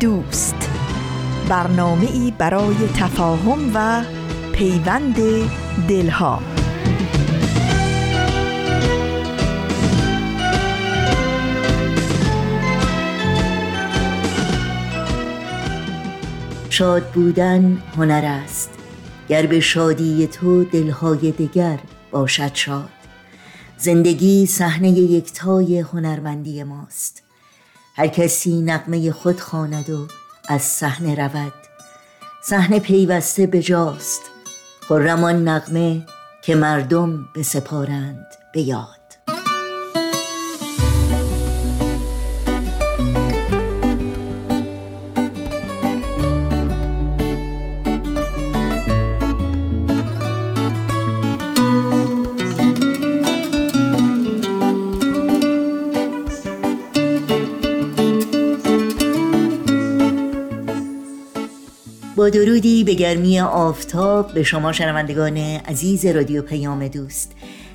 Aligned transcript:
دوست. 0.00 0.70
برنامه 1.48 2.10
ای 2.12 2.32
برای 2.38 2.74
تفاهم 2.74 3.70
و 3.74 4.04
پیوند 4.52 5.16
دلها. 5.88 6.42
شاد 16.70 17.10
بودن 17.10 17.82
هنر 17.96 18.24
است. 18.24 18.70
گر 19.28 19.46
به 19.46 19.60
شادی 19.60 20.26
تو 20.26 20.64
دلهای 20.64 21.32
دگر 21.32 21.78
باشد 22.10 22.54
شاد. 22.54 22.88
زندگی 23.76 24.46
صحنه 24.46 24.88
یکتای 24.88 25.78
هنرمندی 25.78 26.62
ماست. 26.62 27.27
هر 27.98 28.06
کسی 28.06 28.62
نقمه 28.62 29.12
خود 29.12 29.40
خواند 29.40 29.90
و 29.90 30.06
از 30.48 30.62
صحنه 30.62 31.14
رود. 31.14 31.52
صحنه 32.42 32.80
پیوسته 32.80 33.46
بجاست 33.46 34.20
خرم 34.88 35.24
نقمه 35.24 36.06
که 36.42 36.54
مردم 36.54 37.28
بسپارند 37.34 38.26
به 38.52 38.60
یاد. 38.60 38.97
با 62.18 62.28
درودی 62.28 62.84
به 62.84 62.94
گرمی 62.94 63.40
آفتاب 63.40 64.32
به 64.32 64.42
شما 64.42 64.72
شنوندگان 64.72 65.36
عزیز 65.36 66.06
رادیو 66.06 66.42
پیام 66.42 66.88
دوست. 66.88 67.32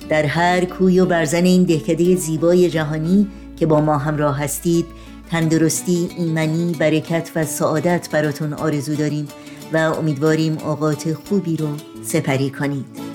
در 0.08 0.22
هر 0.26 0.64
کوی 0.64 1.00
و 1.00 1.06
برزن 1.06 1.44
این 1.44 1.64
دهکده 1.64 2.16
زیبای 2.16 2.70
جهانی 2.70 3.28
که 3.56 3.66
با 3.66 3.80
ما 3.80 3.98
همراه 3.98 4.38
هستید 4.38 4.86
تندرستی، 5.30 6.08
ایمنی، 6.18 6.72
برکت 6.78 7.30
و 7.36 7.44
سعادت 7.44 8.08
براتون 8.12 8.52
آرزو 8.52 8.94
داریم 8.94 9.28
و 9.72 9.76
امیدواریم 9.76 10.58
اوقات 10.58 11.12
خوبی 11.12 11.56
رو 11.56 11.68
سپری 12.02 12.50
کنید. 12.50 13.13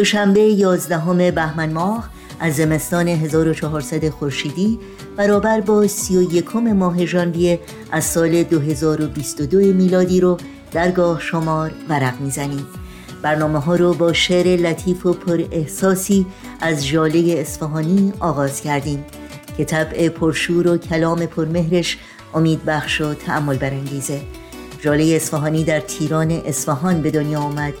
دوشنبه 0.00 0.40
11 0.40 1.30
بهمن 1.30 1.72
ماه 1.72 2.10
از 2.40 2.56
زمستان 2.56 3.08
1400 3.08 4.08
خورشیدی 4.08 4.78
برابر 5.16 5.60
با 5.60 5.86
31 5.86 6.56
ماه 6.56 7.06
ژانویه 7.06 7.60
از 7.92 8.04
سال 8.04 8.42
2022 8.42 9.58
میلادی 9.58 10.20
رو 10.20 10.36
درگاه 10.72 11.20
شمار 11.20 11.72
ورق 11.88 12.20
می‌زنیم. 12.20 12.66
برنامه 13.22 13.58
ها 13.58 13.74
رو 13.74 13.94
با 13.94 14.12
شعر 14.12 14.46
لطیف 14.46 15.06
و 15.06 15.12
پر 15.12 15.44
احساسی 15.52 16.26
از 16.60 16.86
جاله 16.86 17.34
اصفهانی 17.38 18.12
آغاز 18.20 18.60
کردیم 18.60 19.04
که 19.56 19.64
طبع 19.64 20.08
پرشور 20.08 20.68
و 20.68 20.76
کلام 20.76 21.26
پرمهرش 21.26 21.98
امید 22.34 22.64
بخش 22.64 23.00
و 23.00 23.14
تعمل 23.14 23.56
برانگیزه. 23.56 24.20
جاله 24.80 25.04
اصفهانی 25.04 25.64
در 25.64 25.80
تیران 25.80 26.30
اصفهان 26.30 27.02
به 27.02 27.10
دنیا 27.10 27.40
آمد. 27.40 27.74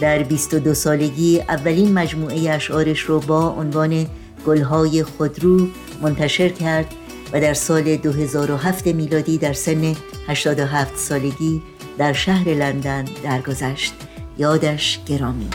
در 0.00 0.22
22 0.22 0.74
سالگی 0.74 1.40
اولین 1.40 1.92
مجموعه 1.92 2.50
اشعارش 2.50 3.00
رو 3.00 3.20
با 3.20 3.48
عنوان 3.48 4.06
گلهای 4.46 5.02
خودرو 5.02 5.68
منتشر 6.02 6.48
کرد 6.48 6.94
و 7.32 7.40
در 7.40 7.54
سال 7.54 7.96
2007 7.96 8.86
میلادی 8.86 9.38
در 9.38 9.52
سن 9.52 9.96
87 10.28 10.96
سالگی 10.96 11.62
در 11.98 12.12
شهر 12.12 12.48
لندن 12.48 13.04
درگذشت. 13.24 13.94
یادش 14.38 15.00
گرامی. 15.06 15.50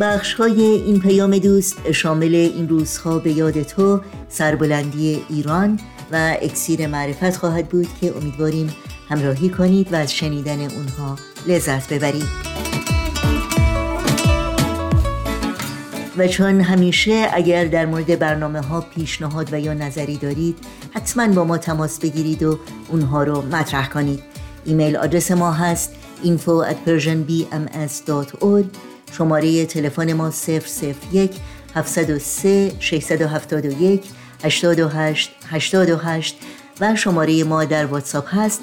بخش 0.00 0.34
های 0.34 0.60
این 0.60 1.00
پیام 1.00 1.38
دوست 1.38 1.92
شامل 1.92 2.34
این 2.34 2.68
روزها 2.68 3.18
به 3.18 3.32
یاد 3.32 3.62
تو 3.62 4.00
سربلندی 4.28 5.22
ایران 5.30 5.80
و 6.12 6.36
اکسیر 6.42 6.86
معرفت 6.86 7.36
خواهد 7.36 7.68
بود 7.68 7.88
که 8.00 8.16
امیدواریم 8.16 8.74
همراهی 9.08 9.48
کنید 9.48 9.92
و 9.92 9.96
از 9.96 10.14
شنیدن 10.14 10.60
اونها 10.60 11.16
لذت 11.46 11.92
ببرید. 11.92 12.56
و 16.16 16.28
چون 16.28 16.60
همیشه 16.60 17.28
اگر 17.32 17.64
در 17.64 17.86
مورد 17.86 18.18
برنامه 18.18 18.60
ها 18.60 18.80
پیشنهاد 18.80 19.52
و 19.52 19.60
یا 19.60 19.74
نظری 19.74 20.16
دارید 20.16 20.56
حتما 20.94 21.28
با 21.28 21.44
ما 21.44 21.58
تماس 21.58 21.98
بگیرید 21.98 22.42
و 22.42 22.58
اونها 22.88 23.22
رو 23.22 23.42
مطرح 23.42 23.88
کنید. 23.88 24.22
ایمیل 24.64 24.96
آدرس 24.96 25.30
ما 25.30 25.52
هست 25.52 25.92
info 26.24 26.64
at 26.70 26.76
persianbms.org 26.88 28.64
شماره 29.12 29.66
تلفن 29.66 30.12
ما 30.12 30.30
001 31.12 31.30
703 31.74 32.72
671 32.80 34.04
88 34.46 35.30
88 35.50 36.36
و 36.80 36.96
شماره 36.96 37.44
ما 37.44 37.64
در 37.64 37.86
واتساپ 37.86 38.34
هست 38.34 38.60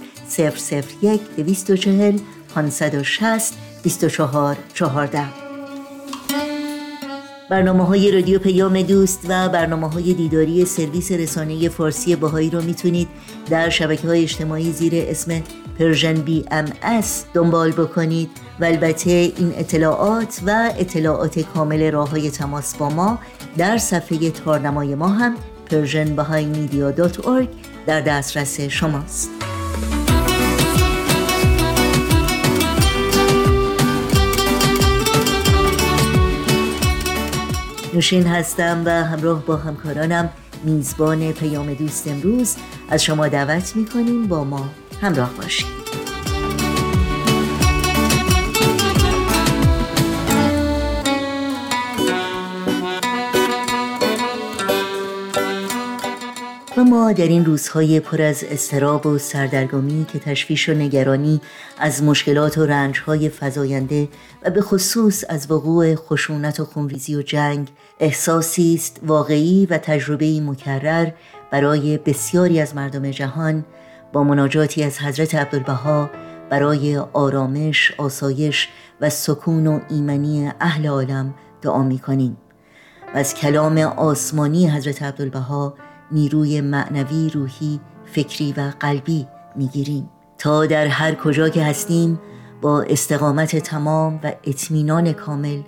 001 1.01 1.21
240 1.37 2.19
560 2.55 3.53
24 3.83 4.57
14 4.73 5.23
برنامه 7.49 7.85
های 7.85 8.11
رادیو 8.11 8.39
پیام 8.39 8.81
دوست 8.81 9.19
و 9.29 9.49
برنامه 9.49 9.89
های 9.89 10.13
دیداری 10.13 10.65
سرویس 10.65 11.11
رسانه 11.11 11.69
فارسی 11.69 12.15
بهائی 12.15 12.49
رو 12.49 12.61
می‌تونید 12.61 13.07
در 13.49 13.69
شبکه 13.69 14.07
های 14.07 14.23
اجتماعی 14.23 14.71
زیر 14.71 14.93
اسم 14.95 15.41
Persian 15.79 16.13
BMS 16.13 16.65
دنبال 17.33 17.71
بکنید 17.71 18.29
و 18.59 18.65
البته 18.65 19.09
این 19.09 19.53
اطلاعات 19.57 20.41
و 20.45 20.73
اطلاعات 20.77 21.39
کامل 21.39 21.91
راه 21.91 22.09
های 22.09 22.31
تماس 22.31 22.75
با 22.75 22.89
ما 22.89 23.19
در 23.57 23.77
صفحه 23.77 24.29
تارنمای 24.29 24.95
ما 24.95 25.07
هم 25.07 25.35
persianbahaimedia.org 25.69 27.47
در 27.85 28.01
دسترس 28.01 28.61
شماست. 28.61 29.29
نوشین 37.93 38.27
هستم 38.27 38.81
و 38.85 38.89
همراه 38.89 39.45
با 39.45 39.55
همکارانم 39.55 40.29
میزبان 40.63 41.31
پیام 41.31 41.73
دوست 41.73 42.07
امروز. 42.07 42.55
از 42.89 43.03
شما 43.03 43.27
دعوت 43.27 43.75
می‌کنیم 43.75 44.27
با 44.27 44.43
ما 44.43 44.69
همراه 45.01 45.33
باشید. 45.33 45.82
ما 56.93 57.11
در 57.11 57.27
این 57.27 57.45
روزهای 57.45 57.99
پر 57.99 58.21
از 58.21 58.43
استراب 58.43 59.05
و 59.05 59.17
سردرگمی 59.17 60.05
که 60.05 60.19
تشویش 60.19 60.69
و 60.69 60.73
نگرانی 60.73 61.41
از 61.77 62.03
مشکلات 62.03 62.57
و 62.57 62.65
رنجهای 62.65 63.29
فزاینده 63.29 64.07
و 64.43 64.49
به 64.49 64.61
خصوص 64.61 65.23
از 65.29 65.51
وقوع 65.51 65.95
خشونت 65.95 66.59
و 66.59 66.65
خونریزی 66.65 67.15
و 67.15 67.21
جنگ 67.21 67.67
احساسی 67.99 68.75
است 68.75 68.99
واقعی 69.03 69.67
و 69.69 69.77
تجربه 69.77 70.41
مکرر 70.41 71.11
برای 71.51 71.97
بسیاری 71.97 72.59
از 72.61 72.75
مردم 72.75 73.11
جهان 73.11 73.65
با 74.13 74.23
مناجاتی 74.23 74.83
از 74.83 74.99
حضرت 74.99 75.35
عبدالبها 75.35 76.09
برای 76.49 76.97
آرامش، 76.97 77.93
آسایش 77.97 78.69
و 79.01 79.09
سکون 79.09 79.67
و 79.67 79.79
ایمنی 79.89 80.51
اهل 80.59 80.87
عالم 80.87 81.33
دعا 81.61 81.83
می 81.83 81.99
کنیم 81.99 82.37
و 83.15 83.17
از 83.17 83.33
کلام 83.33 83.77
آسمانی 83.77 84.69
حضرت 84.69 85.03
عبدالبها 85.03 85.73
نیروی 86.13 86.61
معنوی 86.61 87.29
روحی 87.29 87.79
فکری 88.05 88.53
و 88.57 88.71
قلبی 88.79 89.27
می‌گیریم. 89.55 90.09
تا 90.37 90.65
در 90.65 90.87
هر 90.87 91.15
کجا 91.15 91.49
که 91.49 91.63
هستیم 91.63 92.19
با 92.61 92.81
استقامت 92.81 93.55
تمام 93.55 94.19
و 94.23 94.31
اطمینان 94.43 95.13
کامل 95.13 95.61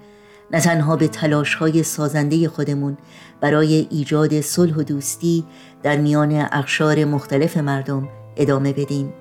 نه 0.52 0.60
تنها 0.60 0.96
به 0.96 1.08
تلاش 1.08 1.56
های 1.56 1.84
سازنده 1.84 2.50
خودمون 2.50 2.98
برای 3.42 3.88
ایجاد 3.90 4.42
صلح 4.42 4.76
و 4.76 4.84
دوستی 4.84 5.46
در 5.84 5.98
میان 5.98 6.48
اقشار 6.52 7.06
مختلف 7.06 7.58
مردم 7.58 8.10
ادامه 8.36 8.74
بدیم 8.74 9.14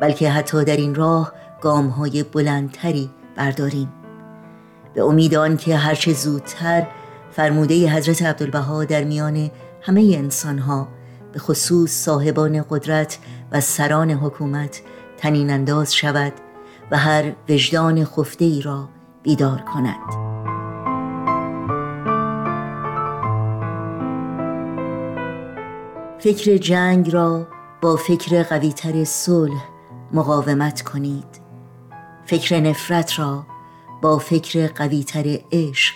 بلکه 0.00 0.30
حتی 0.30 0.64
در 0.64 0.76
این 0.76 0.94
راه 0.94 1.32
گام 1.60 1.88
های 1.88 2.22
بلندتری 2.22 3.10
برداریم. 3.36 3.92
به 4.94 5.02
امید 5.02 5.34
آن 5.34 5.56
که 5.56 5.76
هرچه 5.76 6.12
زودتر 6.12 6.86
فرموده 7.30 7.90
حضرت 7.90 8.22
عبدالبها 8.22 8.84
در 8.84 9.04
میان 9.04 9.50
همه 9.84 10.14
انسان 10.18 10.58
ها 10.58 10.88
به 11.32 11.38
خصوص 11.38 11.90
صاحبان 11.90 12.64
قدرت 12.70 13.18
و 13.52 13.60
سران 13.60 14.10
حکومت 14.10 14.82
تنین 15.16 15.50
انداز 15.50 15.94
شود 15.94 16.32
و 16.90 16.98
هر 16.98 17.32
وجدان 17.48 18.04
خفته 18.04 18.44
ای 18.44 18.62
را 18.62 18.88
بیدار 19.22 19.60
کند. 19.60 20.32
فکر 26.18 26.56
جنگ 26.56 27.10
را 27.10 27.46
با 27.80 27.96
فکر 27.96 28.42
قویتر 28.42 29.04
صلح 29.04 29.64
مقاومت 30.12 30.82
کنید. 30.82 31.42
فکر 32.26 32.60
نفرت 32.60 33.18
را 33.18 33.46
با 34.02 34.18
فکر 34.18 34.66
قویتر 34.66 35.38
عشق 35.52 35.94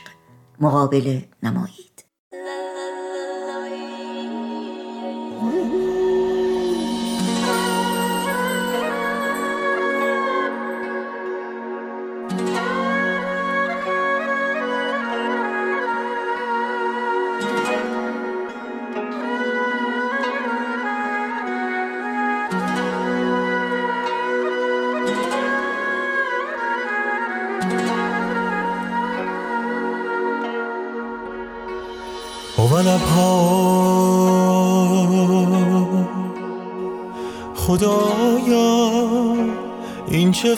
مقابله 0.61 1.29
نمایید. 1.43 1.86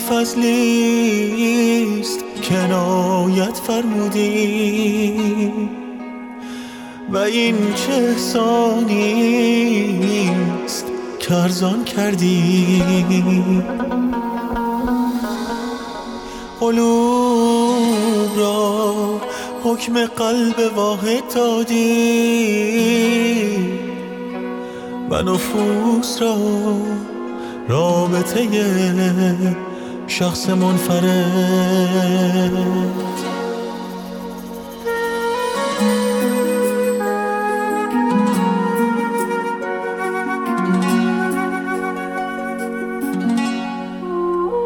چه 0.09 0.15
فضلیست 0.15 2.19
کنایت 2.43 3.57
فرمودی 3.57 5.53
و 7.13 7.17
این 7.17 7.57
چه 7.75 7.93
احسانیست 7.93 8.45
کرزان 11.21 11.85
کردی. 11.85 12.83
قلوب 16.61 18.39
را 18.39 18.95
حکم 19.65 20.07
قلب 20.07 20.73
واحد 20.77 21.35
دادی 21.35 22.39
و 25.11 25.23
نفوس 25.23 26.23
را 26.23 26.37
رابطه 27.69 28.47
شخص 30.09 30.49
منفرد 30.49 31.99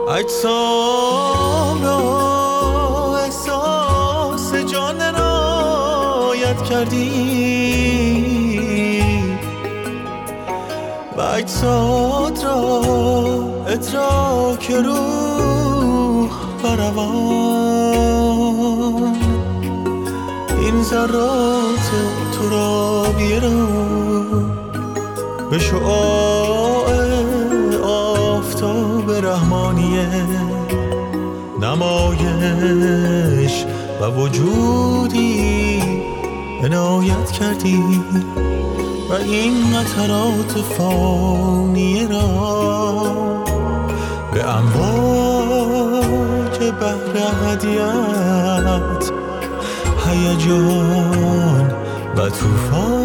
اجسام 0.09 1.83
را 1.83 3.19
احساس 3.19 4.55
جان 4.55 5.01
رایت 5.15 6.63
کردی. 6.63 7.83
و 11.17 11.21
اجساد 11.21 12.45
را 12.45 12.83
ادراک 13.73 14.71
روح 14.71 16.31
بروان 16.63 18.03
این 20.61 20.83
ذرات 20.83 21.91
ترابیه 22.33 23.41
را 23.41 23.67
به 25.51 25.59
شعاع 25.59 26.87
آفتاب 27.83 29.11
رحمانیه 29.11 30.27
نمایش 31.61 33.65
و 34.01 34.07
وجودی 34.07 35.83
عنایت 36.65 37.31
کردی. 37.31 38.01
و 39.11 39.15
این 39.15 39.55
قطرات 39.71 40.59
فانیه 40.59 42.09
را 42.09 43.32
به 44.33 44.57
امواج 44.57 46.59
بحر 46.81 47.15
هدیت 47.45 49.05
هیجان 50.07 51.67
و 52.17 52.19
طوفان 52.31 53.03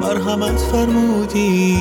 مرحمت 0.00 0.58
فرمودی. 0.58 1.76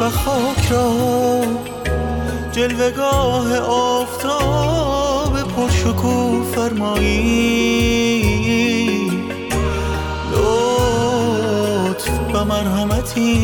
و 0.00 0.10
خاک 0.10 0.66
را 0.70 0.92
جلوگاه 2.52 3.58
آفتاب 3.58 5.42
پرشکوه 5.56 6.44
فرمایی. 6.54 7.48
لطف 10.32 12.10
و 12.34 12.44
مرحمتی 12.44 13.40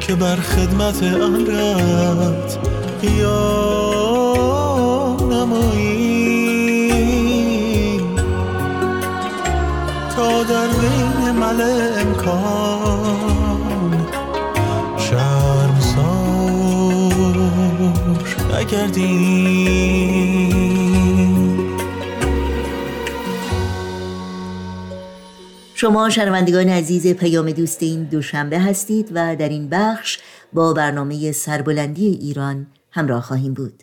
که 0.00 0.14
بر 0.14 0.36
خدمت 0.36 1.02
امرت 1.02 2.58
قیام 3.02 3.59
نگردیم 18.72 20.60
شما 25.74 26.10
شنوندگان 26.10 26.68
عزیز 26.68 27.06
پیام 27.06 27.50
دوست 27.50 27.82
این 27.82 28.04
دوشنبه 28.04 28.58
هستید 28.58 29.10
و 29.14 29.36
در 29.36 29.48
این 29.48 29.68
بخش 29.68 30.18
با 30.52 30.72
برنامه 30.72 31.32
سربلندی 31.32 32.18
ایران 32.20 32.66
همراه 32.90 33.22
خواهیم 33.22 33.54
بود. 33.54 33.82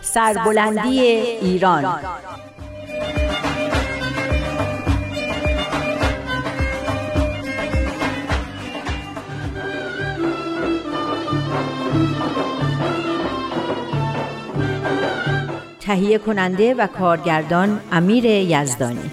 سربلندی 0.00 1.00
ایران. 1.00 2.00
تهیه 15.86 16.18
کننده 16.18 16.74
و 16.74 16.86
کارگردان 16.86 17.80
امیر 17.92 18.24
یزدانی. 18.24 19.10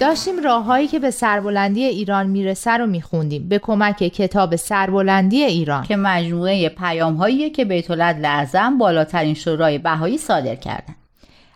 داشتیم 0.00 0.38
راههایی 0.44 0.88
که 0.88 0.98
به 0.98 1.10
سربلندی 1.10 1.84
ایران 1.84 2.26
می‌رسه 2.26 2.70
رو 2.70 2.86
میخوندیم. 2.86 3.48
به 3.48 3.58
کمک 3.58 3.96
کتاب 3.96 4.56
سربلندی 4.56 5.44
ایران. 5.44 5.84
که 5.84 5.96
مجموعه 5.96 6.68
پیام 6.68 7.14
هایی 7.14 7.50
که 7.50 7.64
بیت 7.64 7.90
لعظم 7.90 8.78
بالاترین 8.78 9.34
شورای 9.34 9.78
بهایی 9.78 10.18
صادر 10.18 10.54
کردن. 10.54 10.94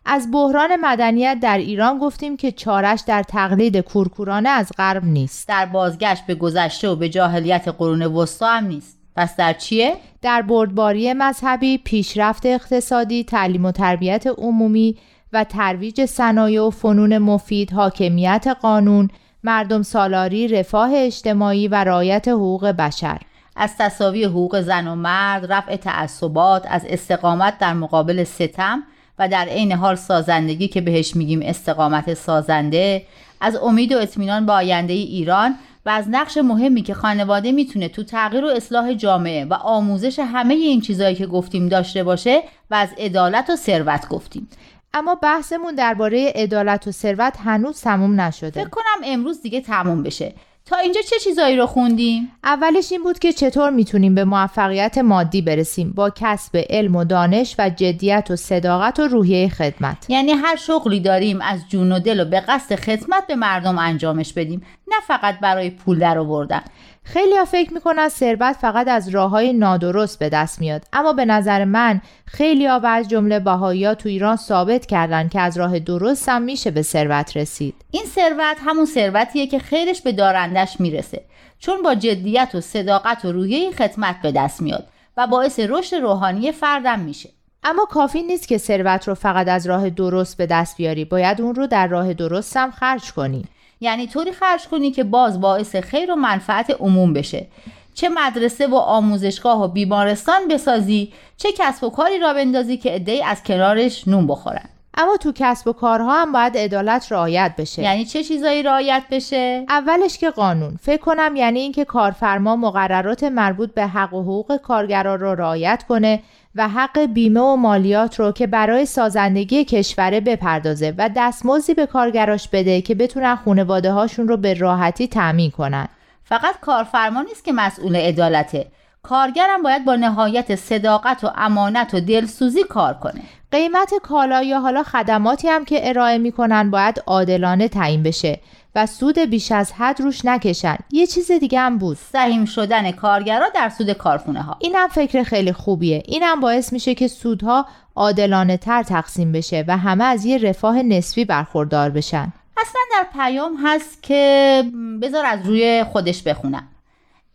از 0.04 0.28
بحران 0.32 0.76
مدنیت 0.76 1.38
در 1.42 1.58
ایران 1.58 1.98
گفتیم 1.98 2.36
که 2.36 2.52
چارش 2.52 3.02
در 3.06 3.22
تقلید 3.22 3.76
کورکورانه 3.76 4.48
از 4.48 4.72
غرب 4.78 5.04
نیست. 5.04 5.48
در 5.48 5.66
بازگشت 5.66 6.26
به 6.26 6.34
گذشته 6.34 6.88
و 6.88 6.96
به 6.96 7.08
جاهلیت 7.08 7.68
قرون 7.68 8.02
وسطا 8.02 8.46
هم 8.46 8.66
نیست. 8.66 9.01
پس 9.16 9.36
در 9.36 9.52
چیه؟ 9.52 9.96
در 10.22 10.42
بردباری 10.42 11.12
مذهبی، 11.12 11.78
پیشرفت 11.78 12.46
اقتصادی، 12.46 13.24
تعلیم 13.24 13.64
و 13.64 13.72
تربیت 13.72 14.26
عمومی 14.38 14.96
و 15.32 15.44
ترویج 15.44 16.04
صنایع 16.04 16.62
و 16.62 16.70
فنون 16.70 17.18
مفید، 17.18 17.72
حاکمیت 17.72 18.46
قانون، 18.62 19.10
مردم 19.44 19.82
سالاری، 19.82 20.48
رفاه 20.48 20.90
اجتماعی 20.94 21.68
و 21.68 21.74
رعایت 21.74 22.28
حقوق 22.28 22.66
بشر 22.66 23.18
از 23.56 23.76
تصاوی 23.78 24.24
حقوق 24.24 24.60
زن 24.60 24.88
و 24.88 24.94
مرد، 24.94 25.52
رفع 25.52 25.76
تعصبات، 25.76 26.66
از 26.70 26.84
استقامت 26.88 27.58
در 27.58 27.72
مقابل 27.72 28.24
ستم 28.24 28.82
و 29.18 29.28
در 29.28 29.44
عین 29.44 29.72
حال 29.72 29.94
سازندگی 29.94 30.68
که 30.68 30.80
بهش 30.80 31.16
میگیم 31.16 31.40
استقامت 31.42 32.14
سازنده، 32.14 33.02
از 33.40 33.56
امید 33.56 33.92
و 33.92 33.98
اطمینان 33.98 34.46
به 34.46 34.52
آینده 34.52 34.92
ایران 34.92 35.54
و 35.86 35.90
از 35.90 36.06
نقش 36.08 36.36
مهمی 36.36 36.82
که 36.82 36.94
خانواده 36.94 37.52
می‌تونه 37.52 37.88
تو 37.88 38.02
تغییر 38.02 38.44
و 38.44 38.48
اصلاح 38.48 38.94
جامعه 38.94 39.44
و 39.44 39.54
آموزش 39.54 40.18
همه 40.18 40.54
این 40.54 40.80
چیزهایی 40.80 41.14
که 41.14 41.26
گفتیم 41.26 41.68
داشته 41.68 42.04
باشه 42.04 42.42
و 42.70 42.74
از 42.74 42.88
عدالت 42.98 43.50
و 43.50 43.56
ثروت 43.56 44.08
گفتیم. 44.08 44.48
اما 44.94 45.14
بحثمون 45.14 45.74
درباره 45.74 46.32
عدالت 46.34 46.86
و 46.88 46.90
ثروت 46.90 47.36
هنوز 47.44 47.80
تموم 47.80 48.20
نشده. 48.20 48.60
فکر 48.60 48.70
کنم 48.70 49.02
امروز 49.04 49.42
دیگه 49.42 49.60
تموم 49.60 50.02
بشه. 50.02 50.34
تا 50.66 50.76
اینجا 50.76 51.00
چه 51.10 51.16
چیزایی 51.18 51.56
رو 51.56 51.66
خوندیم؟ 51.66 52.32
اولش 52.44 52.92
این 52.92 53.02
بود 53.02 53.18
که 53.18 53.32
چطور 53.32 53.70
می‌تونیم 53.70 54.14
به 54.14 54.24
موفقیت 54.24 54.98
مادی 54.98 55.42
برسیم 55.42 55.92
با 55.92 56.10
کسب 56.10 56.64
علم 56.70 56.96
و 56.96 57.04
دانش 57.04 57.54
و 57.58 57.70
جدیت 57.70 58.26
و 58.30 58.36
صداقت 58.36 59.00
و 59.00 59.06
روحیه 59.06 59.48
خدمت 59.48 60.10
یعنی 60.10 60.32
هر 60.32 60.56
شغلی 60.56 61.00
داریم 61.00 61.40
از 61.40 61.68
جون 61.68 61.92
و 61.92 61.98
دل 61.98 62.20
و 62.20 62.24
به 62.24 62.40
قصد 62.40 62.74
خدمت 62.74 63.26
به 63.26 63.34
مردم 63.34 63.78
انجامش 63.78 64.32
بدیم 64.32 64.62
نه 64.88 64.96
فقط 65.06 65.40
برای 65.40 65.70
پول 65.70 65.98
در 65.98 66.18
آوردن 66.18 66.62
خیلی 67.04 67.36
ها 67.36 67.44
فکر 67.44 67.74
می‌کنن 67.74 68.08
ثروت 68.08 68.56
فقط 68.60 68.88
از 68.88 69.08
راه 69.08 69.30
های 69.30 69.52
نادرست 69.52 70.18
به 70.18 70.28
دست 70.28 70.60
میاد. 70.60 70.82
اما 70.92 71.12
به 71.12 71.24
نظر 71.24 71.64
من 71.64 72.00
خیلی 72.26 72.66
ها 72.66 72.80
و 72.80 72.86
از 72.86 73.08
جمله 73.08 73.40
باهایی 73.40 73.94
تو 73.94 74.08
ایران 74.08 74.36
ثابت 74.36 74.86
کردن 74.86 75.28
که 75.28 75.40
از 75.40 75.58
راه 75.58 75.78
درست 75.78 76.28
هم 76.28 76.42
میشه 76.42 76.70
به 76.70 76.82
ثروت 76.82 77.36
رسید. 77.36 77.74
این 77.90 78.04
ثروت 78.06 78.56
همون 78.66 78.84
ثروتیه 78.84 79.46
که 79.46 79.58
خیرش 79.58 80.02
به 80.02 80.12
دارندش 80.12 80.80
می‌رسه. 80.80 81.24
چون 81.58 81.82
با 81.82 81.94
جدیت 81.94 82.50
و 82.54 82.60
صداقت 82.60 83.24
و 83.24 83.32
رویه 83.32 83.70
خدمت 83.70 84.16
به 84.22 84.32
دست 84.32 84.62
میاد 84.62 84.86
و 85.16 85.26
باعث 85.26 85.60
رشد 85.60 85.96
روحانی 85.96 86.52
فردم 86.52 86.98
میشه. 86.98 87.28
اما 87.64 87.84
کافی 87.84 88.22
نیست 88.22 88.48
که 88.48 88.58
ثروت 88.58 89.08
رو 89.08 89.14
فقط 89.14 89.48
از 89.48 89.66
راه 89.66 89.90
درست 89.90 90.36
به 90.36 90.46
دست 90.46 90.76
بیاری. 90.76 91.04
باید 91.04 91.40
اون 91.40 91.54
رو 91.54 91.66
در 91.66 91.86
راه 91.86 92.14
درست 92.14 92.56
هم 92.56 92.70
خرج 92.70 93.12
کنی. 93.12 93.44
یعنی 93.82 94.06
طوری 94.06 94.32
خرج 94.32 94.66
کنی 94.68 94.90
که 94.90 95.04
باز 95.04 95.40
باعث 95.40 95.76
خیر 95.76 96.12
و 96.12 96.14
منفعت 96.14 96.70
عموم 96.80 97.12
بشه. 97.12 97.46
چه 97.94 98.08
مدرسه 98.08 98.66
و 98.66 98.74
آموزشگاه 98.74 99.64
و 99.64 99.68
بیمارستان 99.68 100.48
بسازی 100.48 101.12
چه 101.36 101.48
کسب 101.58 101.84
و 101.84 101.90
کاری 101.90 102.18
را 102.18 102.34
بندازی 102.34 102.76
که 102.76 102.90
عدهای 102.90 103.22
از 103.22 103.42
کنارش 103.42 104.08
نون 104.08 104.26
بخورن. 104.26 104.68
اما 104.94 105.16
تو 105.16 105.32
کسب 105.34 105.68
و 105.68 105.72
کارها 105.72 106.22
هم 106.22 106.32
باید 106.32 106.56
عدالت 106.56 107.12
رعایت 107.12 107.54
بشه. 107.58 107.82
یعنی 107.82 108.04
چه 108.04 108.24
چیزایی 108.24 108.62
رعایت 108.62 109.02
بشه؟ 109.10 109.64
اولش 109.68 110.18
که 110.18 110.30
قانون. 110.30 110.78
فکر 110.82 111.00
کنم 111.00 111.36
یعنی 111.36 111.60
اینکه 111.60 111.84
کارفرما 111.84 112.56
مقررات 112.56 113.24
مربوط 113.24 113.74
به 113.74 113.86
حق 113.86 114.14
و 114.14 114.22
حقوق 114.22 114.56
کارگران 114.56 115.20
رو 115.20 115.34
رعایت 115.34 115.84
کنه 115.88 116.22
و 116.54 116.68
حق 116.68 116.98
بیمه 116.98 117.40
و 117.40 117.56
مالیات 117.56 118.20
رو 118.20 118.32
که 118.32 118.46
برای 118.46 118.86
سازندگی 118.86 119.64
کشوره 119.64 120.20
بپردازه 120.20 120.94
و 120.98 121.10
دستمزدی 121.16 121.74
به 121.74 121.86
کارگراش 121.86 122.48
بده 122.48 122.80
که 122.80 122.94
بتونن 122.94 123.36
خانواده 123.36 123.92
هاشون 123.92 124.28
رو 124.28 124.36
به 124.36 124.54
راحتی 124.54 125.08
تأمین 125.08 125.50
کنن. 125.50 125.88
فقط 126.24 126.60
کارفرما 126.60 127.22
نیست 127.22 127.44
که 127.44 127.52
مسئول 127.52 127.96
عدالته. 127.96 128.66
کارگرم 129.02 129.62
باید 129.62 129.84
با 129.84 129.94
نهایت 129.94 130.56
صداقت 130.56 131.24
و 131.24 131.30
امانت 131.34 131.94
و 131.94 132.00
دلسوزی 132.00 132.64
کار 132.64 132.94
کنه. 132.94 133.20
قیمت 133.50 133.94
کالا 134.02 134.42
یا 134.42 134.60
حالا 134.60 134.82
خدماتی 134.82 135.48
هم 135.48 135.64
که 135.64 135.88
ارائه 135.88 136.18
می‌کنن 136.18 136.70
باید 136.70 137.02
عادلانه 137.06 137.68
تعیین 137.68 138.02
بشه. 138.02 138.40
و 138.74 138.86
سود 138.86 139.18
بیش 139.18 139.52
از 139.52 139.72
حد 139.72 140.00
روش 140.00 140.24
نکشن. 140.24 140.76
یه 140.90 141.06
چیز 141.06 141.30
دیگه 141.30 141.60
هم 141.60 141.78
بود. 141.78 141.98
سهیم 142.12 142.44
شدن 142.44 142.92
کارگرا 142.92 143.48
در 143.54 143.68
سود 143.68 143.92
کارخونه 143.92 144.42
ها 144.42 144.56
اینم 144.58 144.88
فکر 144.88 145.22
خیلی 145.22 145.52
خوبیه. 145.52 146.02
اینم 146.06 146.40
باعث 146.40 146.72
میشه 146.72 146.94
که 146.94 147.08
سودها 147.08 147.66
عادلانه 147.96 148.56
تر 148.56 148.82
تقسیم 148.82 149.32
بشه 149.32 149.64
و 149.68 149.76
همه 149.76 150.04
از 150.04 150.24
یه 150.24 150.38
رفاه 150.38 150.82
نسبی 150.82 151.24
برخوردار 151.24 151.90
بشن. 151.90 152.32
اصلا 152.56 152.80
در 152.92 153.06
پیام 153.12 153.56
هست 153.64 154.02
که 154.02 154.64
بذار 155.02 155.26
از 155.26 155.46
روی 155.46 155.84
خودش 155.92 156.22
بخونم. 156.22 156.68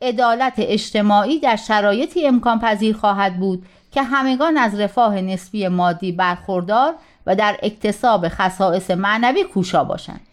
عدالت 0.01 0.53
اجتماعی 0.57 1.39
در 1.39 1.55
شرایطی 1.55 2.27
امکان 2.27 2.59
پذیر 2.59 2.95
خواهد 2.95 3.39
بود 3.39 3.65
که 3.91 4.03
همگان 4.03 4.57
از 4.57 4.79
رفاه 4.79 5.21
نسبی 5.21 5.67
مادی 5.67 6.11
برخوردار 6.11 6.93
و 7.25 7.35
در 7.35 7.57
اکتساب 7.63 8.27
خصائص 8.29 8.91
معنوی 8.91 9.43
کوشا 9.43 9.83
باشند. 9.83 10.26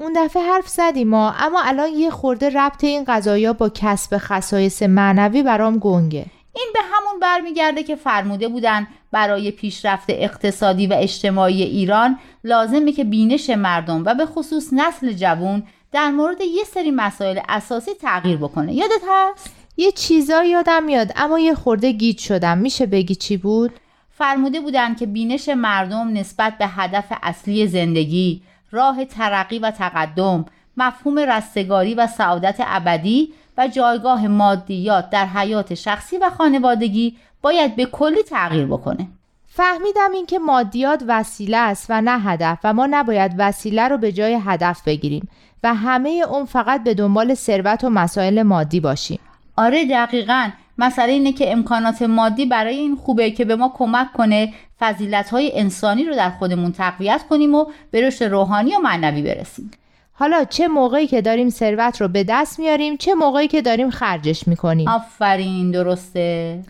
اون 0.00 0.12
دفعه 0.16 0.42
حرف 0.42 0.68
زدیم 0.68 1.08
ما 1.08 1.34
اما 1.38 1.62
الان 1.62 1.88
یه 1.88 2.10
خورده 2.10 2.48
ربط 2.48 2.84
این 2.84 3.04
قضایا 3.04 3.52
با 3.52 3.68
کسب 3.74 4.18
خصایص 4.18 4.82
معنوی 4.82 5.42
برام 5.42 5.78
گنگه 5.78 6.26
این 6.56 6.70
به 6.74 6.80
همون 6.92 7.20
برمیگرده 7.20 7.82
که 7.82 7.96
فرموده 7.96 8.48
بودن 8.48 8.86
برای 9.12 9.50
پیشرفت 9.50 10.06
اقتصادی 10.08 10.86
و 10.86 10.94
اجتماعی 10.98 11.62
ایران 11.62 12.18
لازمه 12.44 12.92
که 12.92 13.04
بینش 13.04 13.50
مردم 13.50 14.02
و 14.06 14.14
به 14.14 14.26
خصوص 14.26 14.68
نسل 14.72 15.12
جوان 15.12 15.62
در 15.92 16.10
مورد 16.10 16.40
یه 16.40 16.64
سری 16.64 16.90
مسائل 16.90 17.40
اساسی 17.48 17.90
تغییر 17.94 18.36
بکنه 18.36 18.74
یادت 18.74 19.02
هست؟ 19.08 19.50
یه 19.76 19.92
چیزا 19.92 20.44
یادم 20.44 20.82
میاد 20.82 21.12
اما 21.16 21.38
یه 21.38 21.54
خورده 21.54 21.92
گیج 21.92 22.18
شدم 22.18 22.58
میشه 22.58 22.86
بگی 22.86 23.14
چی 23.14 23.36
بود؟ 23.36 23.72
فرموده 24.10 24.60
بودن 24.60 24.94
که 24.94 25.06
بینش 25.06 25.48
مردم 25.48 26.12
نسبت 26.12 26.58
به 26.58 26.66
هدف 26.66 27.04
اصلی 27.22 27.66
زندگی 27.66 28.42
راه 28.70 29.04
ترقی 29.04 29.58
و 29.58 29.70
تقدم 29.70 30.44
مفهوم 30.76 31.18
رستگاری 31.18 31.94
و 31.94 32.06
سعادت 32.06 32.56
ابدی 32.66 33.32
و 33.58 33.68
جایگاه 33.68 34.28
مادیات 34.28 35.10
در 35.10 35.26
حیات 35.26 35.74
شخصی 35.74 36.18
و 36.18 36.30
خانوادگی 36.30 37.16
باید 37.42 37.76
به 37.76 37.84
کلی 37.84 38.22
تغییر 38.22 38.66
بکنه. 38.66 39.08
فهمیدم 39.46 40.12
اینکه 40.14 40.38
مادیات 40.38 41.02
وسیله 41.08 41.56
است 41.56 41.86
و 41.88 42.00
نه 42.00 42.20
هدف 42.20 42.58
و 42.64 42.72
ما 42.72 42.86
نباید 42.90 43.34
وسیله 43.38 43.88
رو 43.88 43.98
به 43.98 44.12
جای 44.12 44.40
هدف 44.44 44.82
بگیریم 44.84 45.28
و 45.62 45.74
همه 45.74 46.24
اون 46.30 46.44
فقط 46.44 46.84
به 46.84 46.94
دنبال 46.94 47.34
ثروت 47.34 47.84
و 47.84 47.90
مسائل 47.90 48.42
مادی 48.42 48.80
باشیم. 48.80 49.20
آره 49.56 49.84
دقیقا. 49.84 50.50
مسئله 50.80 51.12
اینه 51.12 51.32
که 51.32 51.52
امکانات 51.52 52.02
مادی 52.02 52.46
برای 52.46 52.76
این 52.76 52.96
خوبه 52.96 53.30
که 53.30 53.44
به 53.44 53.56
ما 53.56 53.72
کمک 53.74 54.12
کنه 54.12 54.52
فضیلت 54.80 55.30
های 55.30 55.58
انسانی 55.58 56.04
رو 56.04 56.14
در 56.14 56.30
خودمون 56.30 56.72
تقویت 56.72 57.22
کنیم 57.30 57.54
و 57.54 57.66
به 57.90 58.06
رشد 58.06 58.24
روحانی 58.24 58.74
و 58.74 58.78
معنوی 58.78 59.22
برسیم. 59.22 59.70
حالا 60.12 60.44
چه 60.44 60.68
موقعی 60.68 61.06
که 61.06 61.22
داریم 61.22 61.50
ثروت 61.50 62.00
رو 62.00 62.08
به 62.08 62.24
دست 62.24 62.58
میاریم 62.58 62.96
چه 62.96 63.14
موقعی 63.14 63.48
که 63.48 63.62
داریم 63.62 63.90
خرجش 63.90 64.48
می‌کنیم؟ 64.48 64.88
آفرین 64.88 65.70
درسته. 65.70 66.60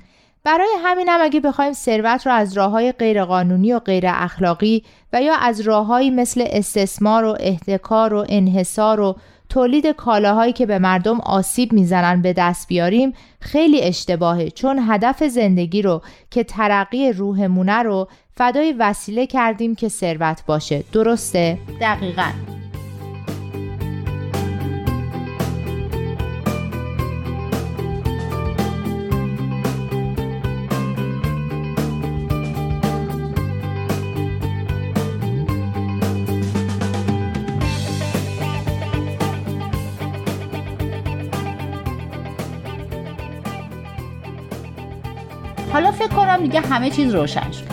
برای 0.45 0.69
همینم 0.85 1.19
اگه 1.21 1.41
بخوایم 1.41 1.73
ثروت 1.73 2.27
رو 2.27 2.33
از 2.33 2.57
راه 2.57 2.71
های 2.71 2.93
غیرقانونی 2.93 3.73
و 3.73 3.79
غیر 3.79 4.05
اخلاقی 4.07 4.85
و 5.13 5.23
یا 5.23 5.35
از 5.35 5.61
راههایی 5.61 6.11
مثل 6.11 6.45
استثمار 6.47 7.25
و 7.25 7.37
احتکار 7.41 8.15
و 8.15 8.27
انحصار 8.29 9.01
و 9.01 9.17
تولید 9.51 9.87
کالاهایی 9.87 10.53
که 10.53 10.67
به 10.67 10.79
مردم 10.79 11.21
آسیب 11.21 11.73
می‌زنن 11.73 12.23
به 12.23 12.33
دست 12.33 12.69
بیاریم 12.69 13.13
خیلی 13.41 13.83
اشتباهه 13.83 14.51
چون 14.51 14.81
هدف 14.89 15.25
زندگی 15.25 15.83
رو 15.83 16.03
که 16.31 16.45
ترقی 16.45 17.13
روحمونه 17.13 17.83
رو 17.83 18.09
فدای 18.37 18.73
وسیله 18.73 19.27
کردیم 19.27 19.75
که 19.75 19.89
ثروت 19.89 20.43
باشه 20.47 20.85
درسته؟ 20.93 21.59
دقیقاً 21.81 22.60
فکر 46.01 46.15
کنم 46.15 46.37
دیگه 46.37 46.61
همه 46.61 46.91
چیز 46.91 47.15
روشن 47.15 47.51
شد. 47.51 47.65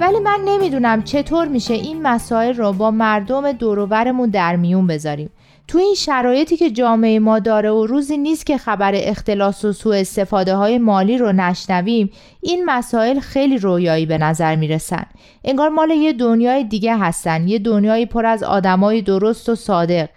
ولی 0.00 0.18
من 0.18 0.38
نمی‌دونم 0.44 1.02
چطور 1.02 1.48
میشه 1.48 1.74
این 1.74 2.02
مسائل 2.02 2.54
رو 2.54 2.72
با 2.72 2.90
مردم 2.90 3.52
دوروبرمون 3.52 4.30
در 4.30 4.56
میون 4.56 4.86
بذاریم. 4.86 5.30
تو 5.68 5.78
این 5.78 5.94
شرایطی 5.94 6.56
که 6.56 6.70
جامعه 6.70 7.18
ما 7.18 7.38
داره 7.38 7.70
و 7.70 7.86
روزی 7.86 8.16
نیست 8.16 8.46
که 8.46 8.58
خبر 8.58 8.92
اختلاس 8.94 9.64
و 9.64 9.72
سوء 9.72 9.96
استفاده 9.96 10.54
های 10.54 10.78
مالی 10.78 11.18
رو 11.18 11.32
نشنویم 11.32 12.10
این 12.40 12.64
مسائل 12.64 13.20
خیلی 13.20 13.58
رویایی 13.58 14.06
به 14.06 14.18
نظر 14.18 14.56
می‌رسن. 14.56 15.06
انگار 15.44 15.68
مال 15.68 15.90
یه 15.90 16.12
دنیای 16.12 16.64
دیگه 16.64 16.96
هستن 16.96 17.48
یه 17.48 17.58
دنیایی 17.58 18.06
پر 18.06 18.26
از 18.26 18.42
آدمای 18.42 19.02
درست 19.02 19.48
و 19.48 19.54
صادق. 19.54 20.08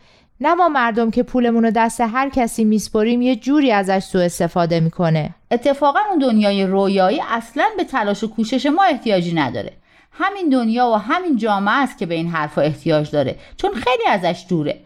نه 0.41 0.53
ما 0.53 0.70
مردم 0.70 1.12
که 1.12 1.24
پولمون 1.24 1.63
رو 1.63 1.72
دست 1.72 2.01
هر 2.01 2.29
کسی 2.29 2.63
میسپریم 2.63 3.22
یه 3.22 3.36
جوری 3.36 3.72
ازش 3.72 4.00
سوء 4.00 4.24
استفاده 4.25 4.79
می‌کنه. 4.79 5.36
اتفاقا 5.51 6.00
اون 6.10 6.20
دنیای 6.20 6.65
رویایی 6.65 7.22
اصلا 7.29 7.65
به 7.77 7.84
تلاش 7.84 8.24
و 8.24 8.27
کوشش 8.27 8.65
ما 8.65 8.84
احتیاجی 8.84 9.34
نداره. 9.34 9.74
همین 10.12 10.50
دنیا 10.50 10.88
و 10.88 10.96
همین 10.96 11.38
جامعه 11.38 11.74
است 11.74 11.98
که 11.98 12.06
به 12.06 12.15
این 12.15 12.27
حرفا 12.27 12.62
احتیاج 12.62 13.12
داره 13.12 13.36
چون 13.58 13.72
خیلی 13.74 14.03
ازش 14.10 14.46
دوره. 14.50 14.79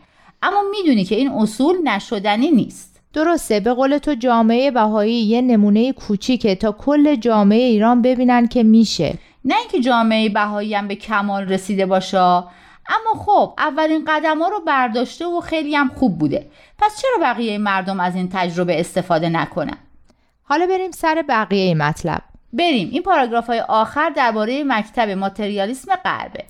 اما 0.43 0.62
می‌دونی 0.72 1.05
که 1.05 1.15
این 1.15 1.31
اصول 1.31 1.75
نشدنی 1.84 2.51
نیست. 2.51 3.01
درسته 3.13 3.60
به 3.60 3.74
قول 3.74 3.98
تو 3.98 4.13
جامعه 4.13 4.72
بهایی 4.72 5.13
یه 5.13 5.41
نمونه 5.41 5.93
کوچیکه 5.93 6.55
تا 6.55 6.72
کل 6.72 7.15
جامعه 7.15 7.62
ایران 7.62 8.01
ببینن 8.01 8.48
که 8.48 8.63
میشه. 8.63 9.13
نه 9.46 9.55
اینکه 9.60 9.79
جامعه 9.79 10.29
بهایی 10.29 10.75
هم 10.75 10.88
به 10.88 10.96
کمال 10.96 11.43
رسیده 11.48 11.86
باشه. 11.86 12.43
اما 12.91 13.24
خب 13.24 13.53
اولین 13.57 14.05
قدم 14.07 14.41
ها 14.41 14.48
رو 14.48 14.60
برداشته 14.60 15.25
و 15.25 15.41
خیلی 15.41 15.75
هم 15.75 15.91
خوب 15.95 16.17
بوده. 16.17 16.48
پس 16.79 17.01
چرا 17.01 17.17
بقیه 17.21 17.57
مردم 17.57 18.00
از 18.00 18.15
این 18.15 18.29
تجربه 18.33 18.79
استفاده 18.79 19.29
نکنن؟ 19.29 19.77
حالا 20.43 20.67
بریم 20.67 20.91
سر 20.91 21.24
بقیه 21.29 21.75
مطلب. 21.75 22.21
بریم. 22.53 22.89
این 22.91 23.03
پاراگراف 23.03 23.48
های 23.48 23.60
آخر 23.60 24.10
درباره 24.10 24.63
مکتب 24.63 25.10
ماتریالیسم 25.10 25.95
غربه. 25.95 26.43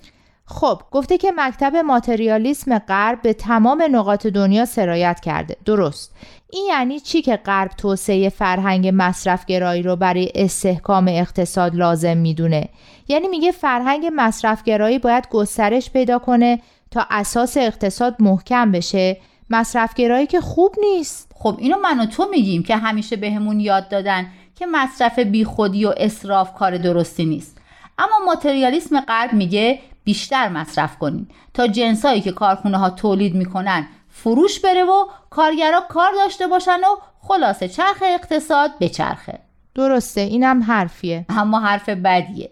خب 0.46 0.82
گفته 0.92 1.18
که 1.18 1.32
مکتب 1.36 1.76
ماتریالیسم 1.76 2.80
غرب 2.80 3.22
به 3.22 3.34
تمام 3.34 3.84
نقاط 3.92 4.28
دنیا 4.28 4.66
سرایت 4.66 5.20
کرده. 5.20 5.58
درست. 5.66 6.16
این 6.54 6.66
یعنی 6.70 7.00
چی 7.00 7.22
که 7.22 7.36
غرب 7.36 7.72
توسعه 7.78 8.30
فرهنگ 8.30 8.92
مصرفگرایی 8.94 9.84
رو 9.84 9.96
برای 9.96 10.32
استحکام 10.36 11.08
اقتصاد 11.08 11.76
لازم 11.76 12.18
می‌دونه؟ 12.18 12.70
یعنی 13.08 13.28
میگه 13.28 13.52
فرهنگ 13.52 14.12
مصرفگرایی 14.16 15.00
باید 15.00 15.30
گسترش 15.30 15.90
پیدا 15.90 16.20
کنه 16.20 16.60
تا 16.92 17.06
اساس 17.10 17.58
اقتصاد 17.58 18.16
محکم 18.20 18.72
بشه. 18.72 19.18
مصرفگرایی 19.50 20.28
که 20.28 20.42
خوب 20.42 20.76
نیست. 20.82 21.32
خب 21.36 21.56
اینو 21.60 21.78
من 21.80 22.00
و 22.00 22.06
تو 22.06 22.28
میگیم 22.32 22.64
که 22.64 22.76
همیشه 22.76 23.16
بهمون 23.16 23.60
یاد 23.60 23.90
دادن 23.90 24.28
که 24.56 24.66
مصرف 24.66 25.20
بیخودی 25.20 25.86
و 25.86 25.94
اصراف 25.98 26.54
کار 26.54 26.78
درستی 26.78 27.26
نیست. 27.26 27.58
اما 27.98 28.26
ماتریالیسم 28.26 29.02
غرب 29.02 29.34
میگه 29.34 29.80
بیشتر 30.04 30.50
مصرف 30.50 30.98
کنین 30.98 31.28
تا 31.54 31.68
جنسایی 31.68 32.22
که 32.22 32.32
کارخونه 32.32 32.78
ها 32.78 32.90
تولید 32.90 33.36
می‌کنن 33.36 33.88
فروش 34.12 34.60
بره 34.60 34.84
و 34.84 35.06
کارگرا 35.30 35.82
کار 35.90 36.12
داشته 36.24 36.48
باشن 36.48 36.78
و 36.78 36.96
خلاصه 37.22 37.68
چرخ 37.68 38.04
اقتصاد 38.06 38.72
به 38.80 38.90
چرخه. 38.90 39.40
درسته 39.76 40.22
اینم 40.22 40.64
حرفیه. 40.64 41.26
اما 41.30 41.60
حرف 41.60 41.90
بدیه. 41.90 42.50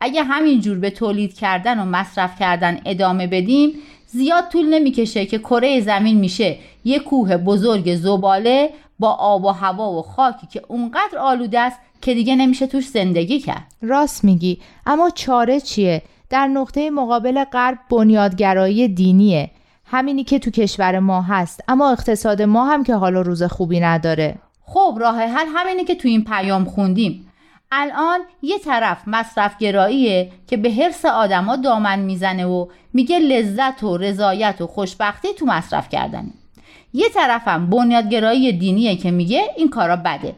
اگه 0.00 0.22
همینجور 0.22 0.78
به 0.78 0.90
تولید 0.90 1.34
کردن 1.34 1.80
و 1.80 1.84
مصرف 1.84 2.38
کردن 2.38 2.80
ادامه 2.84 3.26
بدیم 3.26 3.72
زیاد 4.06 4.48
طول 4.48 4.74
نمی‌کشه 4.74 5.26
که 5.26 5.38
کره 5.38 5.80
زمین 5.80 6.18
میشه 6.18 6.56
یه 6.84 6.98
کوه 6.98 7.36
بزرگ 7.36 7.94
زباله 7.94 8.70
با 8.98 9.10
آب 9.10 9.44
و 9.44 9.48
هوا 9.48 9.92
و 9.92 10.02
خاکی 10.02 10.46
که 10.46 10.62
اونقدر 10.68 11.18
آلوده 11.18 11.60
است 11.60 11.78
که 12.02 12.14
دیگه 12.14 12.36
نمیشه 12.36 12.66
توش 12.66 12.88
زندگی 12.88 13.40
کرد. 13.40 13.66
راست 13.82 14.24
میگی. 14.24 14.60
اما 14.86 15.10
چاره 15.10 15.60
چیه؟ 15.60 16.02
در 16.30 16.46
نقطه 16.46 16.90
مقابل 16.90 17.44
غرب 17.44 17.78
بنیادگرایی 17.90 18.88
دینیه. 18.88 19.50
همینی 19.86 20.24
که 20.24 20.38
تو 20.38 20.50
کشور 20.50 20.98
ما 20.98 21.22
هست. 21.22 21.60
اما 21.68 21.92
اقتصاد 21.92 22.42
ما 22.42 22.64
هم 22.64 22.84
که 22.84 22.94
حالا 22.94 23.20
روز 23.20 23.42
خوبی 23.42 23.80
نداره. 23.80 24.34
خب 24.66 24.96
راه 25.00 25.22
حل 25.22 25.46
همینه 25.54 25.84
که 25.84 25.94
تو 25.94 26.08
این 26.08 26.24
پیام 26.24 26.64
خوندیم. 26.64 27.32
الان 27.72 28.20
یه 28.42 28.58
طرف 28.58 29.02
مصرف 29.06 29.58
گراییه 29.58 30.32
که 30.46 30.56
به 30.56 30.72
حرس 30.72 31.04
آدما 31.04 31.56
دامن 31.56 31.98
می‌زنه 31.98 32.46
و 32.46 32.66
میگه 32.92 33.18
لذت 33.18 33.82
و 33.82 33.96
رضایت 33.96 34.60
و 34.60 34.66
خوشبختی 34.66 35.28
تو 35.38 35.46
مصرف 35.46 35.88
کردنه. 35.88 36.30
یه 36.92 37.08
طرفم 37.08 37.66
بنیادگرایی 37.70 38.52
دینیه 38.52 38.96
که 38.96 39.10
میگه 39.10 39.42
این 39.56 39.68
کارا 39.70 39.96
بده. 39.96 40.34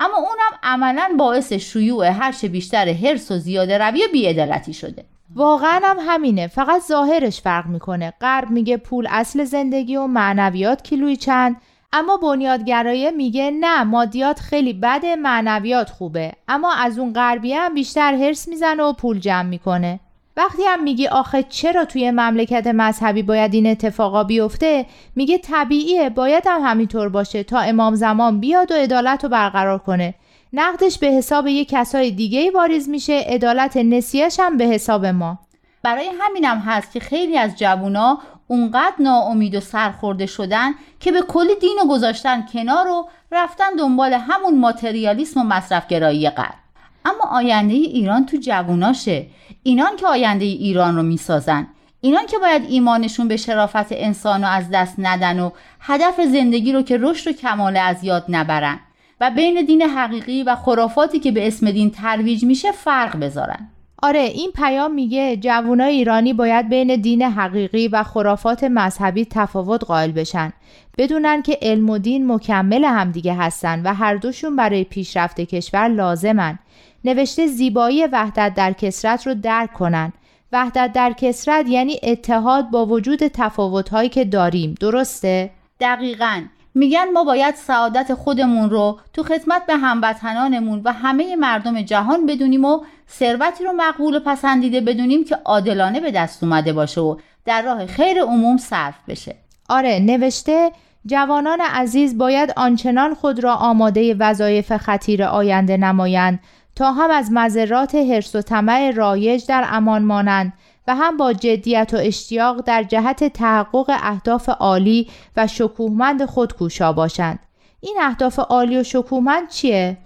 اما 0.00 0.16
اونم 0.16 0.58
عملا 0.62 1.10
باعث 1.18 1.52
شیوع 1.52 2.06
هرچه 2.06 2.48
بیشتر 2.48 2.92
حرس 2.92 3.30
و 3.30 3.38
زیاده 3.38 3.78
روی 3.78 4.04
و 4.04 4.08
بیعدالتی 4.12 4.72
شده. 4.72 5.04
واقعا 5.34 5.80
هم 5.84 5.96
همینه. 6.00 6.46
فقط 6.46 6.82
ظاهرش 6.82 7.40
فرق 7.40 7.66
می‌کنه. 7.66 8.12
غرب 8.20 8.50
میگه 8.50 8.76
پول 8.76 9.06
اصل 9.10 9.44
زندگی 9.44 9.96
و 9.96 10.06
معنویات 10.06 10.82
کیلوی 10.82 11.16
چند. 11.16 11.56
اما 11.92 12.16
بنیادگرایه 12.16 13.10
میگه 13.10 13.50
نه 13.50 13.84
مادیات 13.84 14.40
خیلی 14.40 14.72
بده 14.72 15.16
معنویات 15.16 15.90
خوبه. 15.90 16.32
اما 16.48 16.72
از 16.74 16.98
اون 16.98 17.12
غربیه 17.12 17.60
هم 17.60 17.74
بیشتر 17.74 18.14
هرس 18.14 18.48
می‌زنه 18.48 18.82
و 18.82 18.92
پول 18.92 19.18
جمع 19.18 19.48
می‌کنه. 19.48 20.00
وقتی 20.40 20.62
هم 20.64 20.82
میگی 20.82 21.06
آخه 21.06 21.42
چرا 21.42 21.84
توی 21.84 22.10
مملکت 22.10 22.66
مذهبی 22.66 23.22
باید 23.22 23.54
این 23.54 23.66
اتفاقا 23.66 24.24
بیفته 24.24 24.86
میگه 25.16 25.38
طبیعیه 25.38 26.10
باید 26.10 26.44
هم 26.46 26.60
همینطور 26.64 27.08
باشه 27.08 27.42
تا 27.42 27.58
امام 27.58 27.94
زمان 27.94 28.40
بیاد 28.40 28.72
و 28.72 28.74
عدالت 28.74 29.24
رو 29.24 29.30
برقرار 29.30 29.78
کنه. 29.78 30.14
نقدش 30.52 30.98
به 30.98 31.06
حساب 31.06 31.46
یه 31.46 31.64
کسای 31.64 32.10
دیگه 32.10 32.50
واریز 32.50 32.88
میشه 32.88 33.24
عدالت 33.26 33.76
نسیهش 33.76 34.40
هم 34.40 34.56
به 34.56 34.64
حساب 34.64 35.06
ما. 35.06 35.38
برای 35.82 36.10
همینم 36.20 36.58
هست 36.58 36.92
که 36.92 37.00
خیلی 37.00 37.38
از 37.38 37.58
جوونا 37.58 38.18
اونقدر 38.48 38.94
ناامید 38.98 39.54
و 39.54 39.60
سرخورده 39.60 40.26
شدن 40.26 40.72
که 41.00 41.12
به 41.12 41.22
کلی 41.22 41.54
دین 41.60 41.78
و 41.84 41.88
گذاشتن 41.88 42.46
کنار 42.52 42.88
و 42.88 43.08
رفتن 43.32 43.76
دنبال 43.78 44.12
همون 44.12 44.58
ماتریالیسم 44.58 45.40
و 45.40 45.44
مصرفگرایی 45.44 46.30
غرب. 46.30 46.69
اما 47.04 47.38
آینده 47.38 47.74
ایران 47.74 48.26
تو 48.26 48.36
جووناشه. 48.36 49.26
اینان 49.62 49.96
که 49.96 50.06
آینده 50.06 50.44
ایران 50.44 50.96
رو 50.96 51.02
می‌سازن. 51.02 51.66
اینان 52.00 52.26
که 52.26 52.38
باید 52.38 52.62
ایمانشون 52.68 53.28
به 53.28 53.36
شرافت 53.36 53.92
انسان 53.92 54.40
رو 54.40 54.48
از 54.48 54.70
دست 54.72 54.94
ندن 54.98 55.40
و 55.40 55.50
هدف 55.80 56.20
زندگی 56.20 56.72
رو 56.72 56.82
که 56.82 56.98
رشد 57.00 57.30
و 57.30 57.32
کمال 57.32 57.76
از 57.76 58.04
یاد 58.04 58.24
نبرن 58.28 58.80
و 59.20 59.30
بین 59.30 59.64
دین 59.66 59.82
حقیقی 59.82 60.42
و 60.42 60.54
خرافاتی 60.54 61.18
که 61.18 61.32
به 61.32 61.46
اسم 61.46 61.70
دین 61.70 61.90
ترویج 61.90 62.44
میشه 62.44 62.72
فرق 62.72 63.20
بذارن. 63.20 63.68
آره 64.02 64.20
این 64.20 64.50
پیام 64.54 64.94
میگه 64.94 65.36
جوانای 65.36 65.94
ایرانی 65.94 66.32
باید 66.32 66.68
بین 66.68 66.96
دین 66.96 67.22
حقیقی 67.22 67.88
و 67.88 68.02
خرافات 68.02 68.64
مذهبی 68.64 69.24
تفاوت 69.24 69.84
قائل 69.84 70.12
بشن. 70.12 70.52
بدونن 70.98 71.42
که 71.42 71.58
علم 71.62 71.90
و 71.90 71.98
دین 71.98 72.32
مکمل 72.32 72.84
همدیگه 72.84 73.34
هستن 73.34 73.82
و 73.82 73.94
هر 73.94 74.14
دوشون 74.14 74.56
برای 74.56 74.84
پیشرفت 74.84 75.40
کشور 75.40 75.88
لازمن. 75.88 76.58
نوشته 77.04 77.46
زیبایی 77.46 78.06
وحدت 78.06 78.54
در 78.54 78.72
کسرت 78.72 79.26
رو 79.26 79.34
درک 79.34 79.72
کنن. 79.72 80.12
وحدت 80.52 80.92
در 80.92 81.12
کسرت 81.12 81.68
یعنی 81.68 82.00
اتحاد 82.02 82.70
با 82.70 82.86
وجود 82.86 83.26
تفاوتهایی 83.26 84.08
که 84.08 84.24
داریم. 84.24 84.74
درسته؟ 84.80 85.50
دقیقاً. 85.80 86.42
میگن 86.74 87.10
ما 87.14 87.24
باید 87.24 87.54
سعادت 87.54 88.14
خودمون 88.14 88.70
رو 88.70 88.98
تو 89.12 89.22
خدمت 89.22 89.66
به 89.66 89.76
هموطنانمون 89.76 90.82
و 90.84 90.92
همه 90.92 91.36
مردم 91.36 91.82
جهان 91.82 92.26
بدونیم 92.26 92.64
و 92.64 92.80
ثروتی 93.10 93.64
رو 93.64 93.72
مقبول 93.72 94.16
و 94.16 94.20
پسندیده 94.20 94.80
بدونیم 94.80 95.24
که 95.24 95.36
عادلانه 95.44 96.00
به 96.00 96.10
دست 96.10 96.44
اومده 96.44 96.72
باشه 96.72 97.00
و 97.00 97.16
در 97.44 97.62
راه 97.62 97.86
خیر 97.86 98.22
عموم 98.22 98.56
صرف 98.56 98.94
بشه. 99.08 99.34
آره 99.68 99.98
نوشته 99.98 100.72
جوانان 101.06 101.60
عزیز 101.60 102.18
باید 102.18 102.52
آنچنان 102.56 103.14
خود 103.14 103.44
را 103.44 103.54
آماده 103.54 104.14
وظایف 104.14 104.76
خطیر 104.76 105.22
آینده 105.24 105.76
نمایند 105.76 106.40
هم 106.84 107.10
از 107.10 107.32
مذرات 107.32 107.94
حرس 107.94 108.34
و 108.34 108.42
طمع 108.42 108.90
رایج 108.90 109.46
در 109.46 109.64
امان 109.68 110.02
مانند 110.02 110.52
و 110.88 110.94
هم 110.94 111.16
با 111.16 111.32
جدیت 111.32 111.90
و 111.92 111.96
اشتیاق 111.96 112.60
در 112.60 112.82
جهت 112.82 113.24
تحقق 113.24 113.86
اهداف 113.88 114.48
عالی 114.48 115.08
و 115.36 115.46
شکوهمند 115.46 116.24
خود 116.24 116.52
کوشا 116.52 116.92
باشند. 116.92 117.38
این 117.80 117.96
اهداف 118.00 118.38
عالی 118.38 118.78
و 118.78 118.82
شکوهمند 118.82 119.48
چیه؟ 119.48 119.98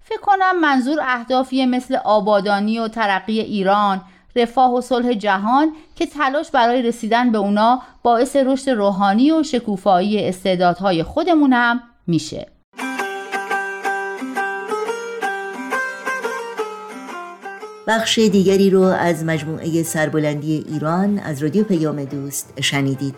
فکر 0.00 0.20
کنم 0.20 0.60
منظور 0.60 0.98
اهدافی 1.02 1.66
مثل 1.66 1.96
آبادانی 2.04 2.78
و 2.78 2.88
ترقی 2.88 3.40
ایران 3.40 4.00
رفاه 4.36 4.74
و 4.74 4.80
صلح 4.80 5.12
جهان 5.12 5.72
که 5.96 6.06
تلاش 6.06 6.50
برای 6.50 6.82
رسیدن 6.82 7.32
به 7.32 7.38
اونا 7.38 7.82
باعث 8.02 8.36
رشد 8.36 8.70
روحانی 8.70 9.32
و 9.32 9.42
شکوفایی 9.42 10.28
استعدادهای 10.28 11.02
خودمون 11.02 11.52
هم 11.52 11.82
میشه. 12.06 12.61
بخش 17.86 18.18
دیگری 18.18 18.70
رو 18.70 18.82
از 18.82 19.24
مجموعه 19.24 19.82
سربلندی 19.82 20.64
ایران 20.68 21.18
از 21.18 21.42
رادیو 21.42 21.64
پیام 21.64 22.04
دوست 22.04 22.52
شنیدید. 22.60 23.14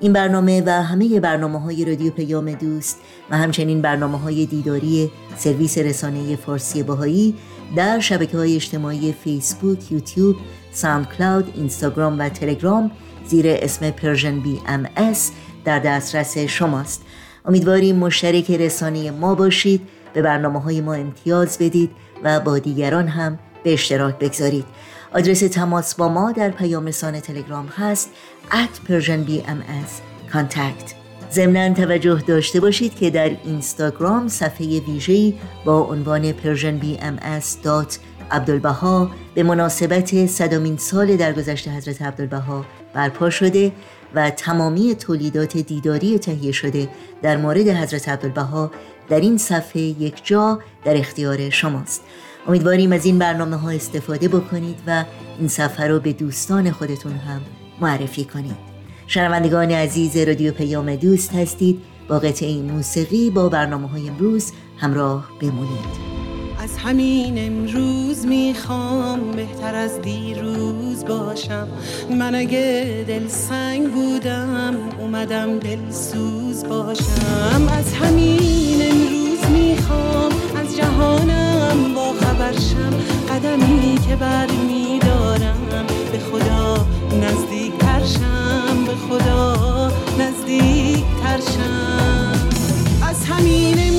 این 0.00 0.12
برنامه 0.12 0.62
و 0.66 0.70
همه 0.82 1.20
برنامه 1.20 1.60
های 1.60 1.84
رادیو 1.84 2.12
پیام 2.12 2.52
دوست 2.52 2.98
و 3.30 3.36
همچنین 3.38 3.82
برنامه 3.82 4.18
های 4.18 4.46
دیداری 4.46 5.10
سرویس 5.36 5.78
رسانه 5.78 6.36
فارسی 6.36 6.82
بهایی 6.82 7.34
در 7.76 8.00
شبکه 8.00 8.36
های 8.36 8.54
اجتماعی 8.54 9.12
فیسبوک، 9.12 9.92
یوتیوب، 9.92 10.36
ساوند 10.72 11.08
کلاود، 11.08 11.52
اینستاگرام 11.56 12.18
و 12.18 12.28
تلگرام 12.28 12.90
زیر 13.26 13.44
اسم 13.48 13.90
Persian 13.90 14.40
BMS 14.40 15.30
در 15.64 15.78
دسترس 15.78 16.38
شماست. 16.38 17.02
امیدواریم 17.44 17.96
مشترک 17.96 18.50
رسانه 18.50 19.10
ما 19.10 19.34
باشید 19.34 19.80
به 20.12 20.22
برنامه 20.22 20.60
های 20.60 20.80
ما 20.80 20.94
امتیاز 20.94 21.58
بدید 21.58 21.90
و 22.24 22.40
با 22.40 22.58
دیگران 22.58 23.08
هم 23.08 23.38
به 23.62 23.72
اشتراک 23.72 24.18
بگذارید. 24.18 24.64
آدرس 25.14 25.40
تماس 25.40 25.94
با 25.94 26.08
ما 26.08 26.32
در 26.32 26.50
پیام 26.50 26.86
رسانه 26.86 27.20
تلگرام 27.20 27.66
هست 27.66 28.10
at 28.50 28.88
Persian 28.88 29.28
BMS 29.28 29.90
contact. 30.32 30.94
ضمنا 31.32 31.74
توجه 31.74 32.22
داشته 32.26 32.60
باشید 32.60 32.94
که 32.94 33.10
در 33.10 33.30
اینستاگرام 33.44 34.28
صفحه 34.28 34.80
ویژه‌ای 34.80 35.34
با 35.64 35.80
عنوان 35.80 36.32
Persian 36.32 36.84
BMS 36.84 37.68
عبدالبها 38.30 39.10
به 39.34 39.42
مناسبت 39.42 40.26
صدامین 40.26 40.76
سال 40.76 41.16
درگذشت 41.16 41.68
حضرت 41.68 42.02
عبدالبها 42.02 42.64
برپا 42.94 43.30
شده 43.30 43.72
و 44.14 44.30
تمامی 44.30 44.94
تولیدات 44.94 45.56
دیداری 45.56 46.18
تهیه 46.18 46.52
شده 46.52 46.88
در 47.22 47.36
مورد 47.36 47.68
حضرت 47.68 48.08
عبدالبها 48.08 48.70
در 49.08 49.20
این 49.20 49.38
صفحه 49.38 49.82
یک 49.82 50.20
جا 50.24 50.60
در 50.84 50.96
اختیار 50.96 51.50
شماست. 51.50 52.02
امیدواریم 52.48 52.92
از 52.92 53.06
این 53.06 53.18
برنامه 53.18 53.56
ها 53.56 53.70
استفاده 53.70 54.28
بکنید 54.28 54.78
و 54.86 55.04
این 55.38 55.48
صفحه 55.48 55.86
رو 55.86 56.00
به 56.00 56.12
دوستان 56.12 56.70
خودتون 56.70 57.12
هم 57.12 57.40
معرفی 57.80 58.24
کنید. 58.24 58.70
شنوندگان 59.06 59.70
عزیز 59.70 60.16
رادیو 60.16 60.52
پیام 60.52 60.96
دوست 60.96 61.34
هستید. 61.34 61.80
با 62.08 62.18
قطعه 62.18 62.62
موسیقی 62.62 63.30
با 63.30 63.48
برنامه 63.48 63.88
های 63.88 64.08
امروز 64.08 64.52
همراه 64.78 65.28
بمونید. 65.40 66.10
از 66.62 66.76
همین 66.76 67.46
امروز 67.46 68.26
می‌خوام 68.26 69.32
بهتر 69.32 69.74
از 69.74 70.02
دیروز 70.02 71.04
باشم. 71.04 71.68
من 72.18 72.34
اگه 72.34 73.04
دل 73.08 73.28
سنگ 73.28 73.92
بودم 73.92 74.74
اومدم 74.98 75.58
دل 75.58 75.90
سوز 75.90 76.64
باشم. 76.64 77.68
از 77.72 77.94
همین 77.94 78.82
امروز 78.82 79.44
می‌خوام 79.50 80.32
از 80.56 80.76
جهانم 80.76 81.49
با 81.94 82.12
خبرشم 82.12 82.92
قدمی 83.28 83.98
که 84.08 84.16
بر 84.16 84.46
میدارم 84.50 85.86
به 86.12 86.18
خدا 86.18 86.86
نزدیک 87.22 87.72
ترشم 87.78 88.84
به 88.86 88.94
خدا 89.08 89.92
نزدیک 90.18 91.04
ترشم 91.22 92.48
از 93.02 93.24
همین 93.24 93.89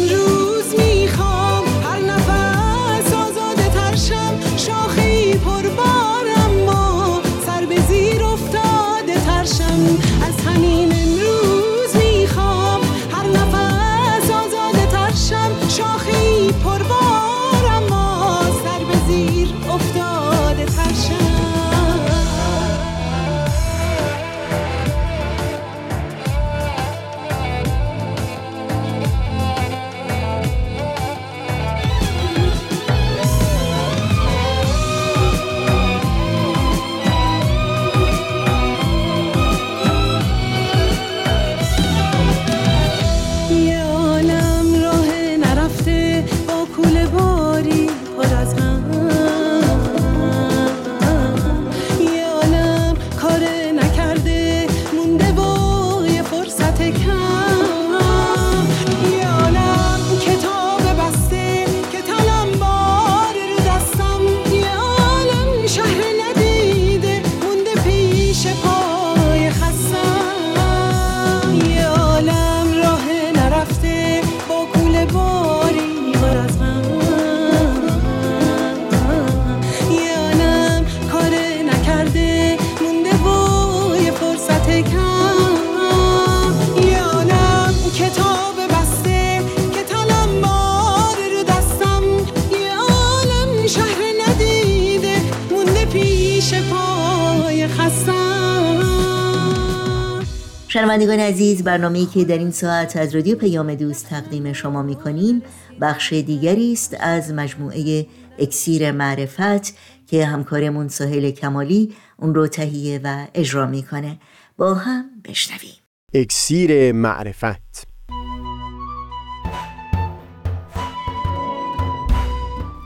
عزیز 101.62 101.74
برنامه‌ای 101.74 102.06
که 102.06 102.26
در 102.26 102.38
این 102.38 102.52
ساعت 102.52 102.98
از 102.98 103.16
رادیو 103.16 103.38
پیام 103.38 103.76
دوست 103.76 104.10
تقدیم 104.10 104.54
شما 104.54 104.82
می‌کنیم 104.82 105.42
بخش 105.82 106.14
دیگری 106.14 106.74
است 106.74 106.98
از 107.00 107.34
مجموعه 107.34 108.08
اکسیر 108.40 108.92
معرفت 108.92 109.78
که 110.08 110.26
همکارمون 110.26 110.88
سهیل 110.88 111.32
کمالی 111.32 111.94
اون 112.18 112.36
رو 112.36 112.48
تهیه 112.48 113.02
و 113.04 113.28
اجرا 113.34 113.66
می‌کنه. 113.66 114.20
با 114.58 114.74
هم 114.74 115.06
بشنویم. 115.26 115.76
اکسیر 116.14 116.92
معرفت. 116.92 117.88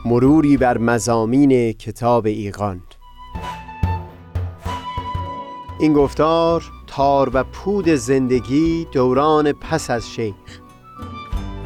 مروری 0.04 0.56
بر 0.56 0.78
مزامین 0.78 1.72
کتاب 1.72 2.26
ایقان 2.26 2.82
این 5.80 5.92
گفتار 5.92 6.75
تار 6.86 7.30
و 7.34 7.44
پود 7.44 7.88
زندگی 7.88 8.86
دوران 8.92 9.52
پس 9.52 9.90
از 9.90 10.10
شیخ. 10.10 10.34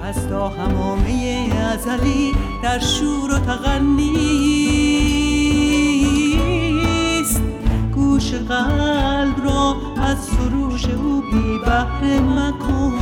از 0.03 0.29
تا 0.29 0.49
همامه 0.49 1.51
ازلی 1.73 2.33
در 2.63 2.79
شور 2.79 3.35
و 3.35 3.39
تغنیست. 3.39 4.63
گوش 7.95 8.35
قلب 8.35 9.45
را 9.45 9.77
از 9.97 10.19
سروش 10.19 10.85
او 10.85 11.23
بی 11.33 11.59
بهره 11.59 12.21
مکن. 12.21 12.95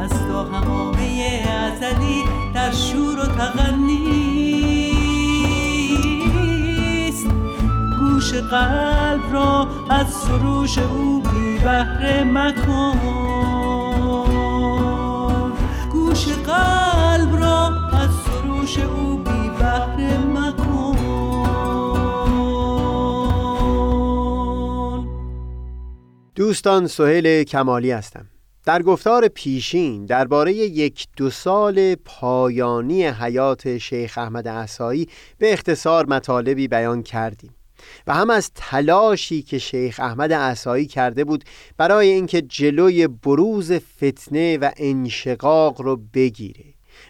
از 0.00 0.10
تا 0.10 0.44
همامه 0.44 1.44
ازلی 1.48 2.24
در 2.54 2.72
شور 2.72 3.18
و 3.18 3.26
تغنیست. 3.26 4.09
گوش 8.30 8.38
قلب 8.38 9.32
را 9.32 9.68
از 9.90 10.06
سروش 10.14 10.78
او 10.78 11.22
بی 11.22 11.58
بهره 11.58 12.24
مکن. 12.24 13.00
گوش 15.92 16.28
قلب 16.28 17.36
را 17.36 17.66
از 17.92 18.10
سروش 18.10 18.78
او 18.78 19.16
بی 19.16 19.48
بهره 19.58 20.18
مکن. 20.18 20.96
دوستان 26.34 26.86
سهیل 26.86 27.44
کمالی 27.44 27.90
هستم. 27.90 28.26
در 28.66 28.82
گفتار 28.82 29.28
پیشین 29.28 30.06
درباره 30.06 30.52
یک 30.52 31.06
دو 31.16 31.30
سال 31.30 31.94
پایانی 31.94 33.06
حیات 33.06 33.78
شیخ 33.78 34.18
احمد 34.18 34.48
عصایی 34.48 35.08
به 35.38 35.52
اختصار 35.52 36.06
مطالبی 36.06 36.68
بیان 36.68 37.02
کردیم. 37.02 37.54
و 38.06 38.14
هم 38.14 38.30
از 38.30 38.50
تلاشی 38.54 39.42
که 39.42 39.58
شیخ 39.58 40.00
احمد 40.00 40.32
عصایی 40.32 40.86
کرده 40.86 41.24
بود 41.24 41.44
برای 41.76 42.08
اینکه 42.08 42.42
جلوی 42.42 43.06
بروز 43.06 43.72
فتنه 43.72 44.58
و 44.58 44.70
انشقاق 44.76 45.80
رو 45.80 46.00
بگیره. 46.14 46.64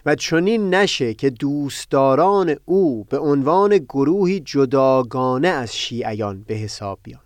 و 0.05 0.15
چنین 0.15 0.73
نشه 0.73 1.13
که 1.13 1.29
دوستداران 1.29 2.55
او 2.65 3.03
به 3.03 3.19
عنوان 3.19 3.77
گروهی 3.77 4.39
جداگانه 4.39 5.47
از 5.47 5.75
شیعیان 5.75 6.43
به 6.47 6.53
حساب 6.53 6.99
بیان. 7.03 7.20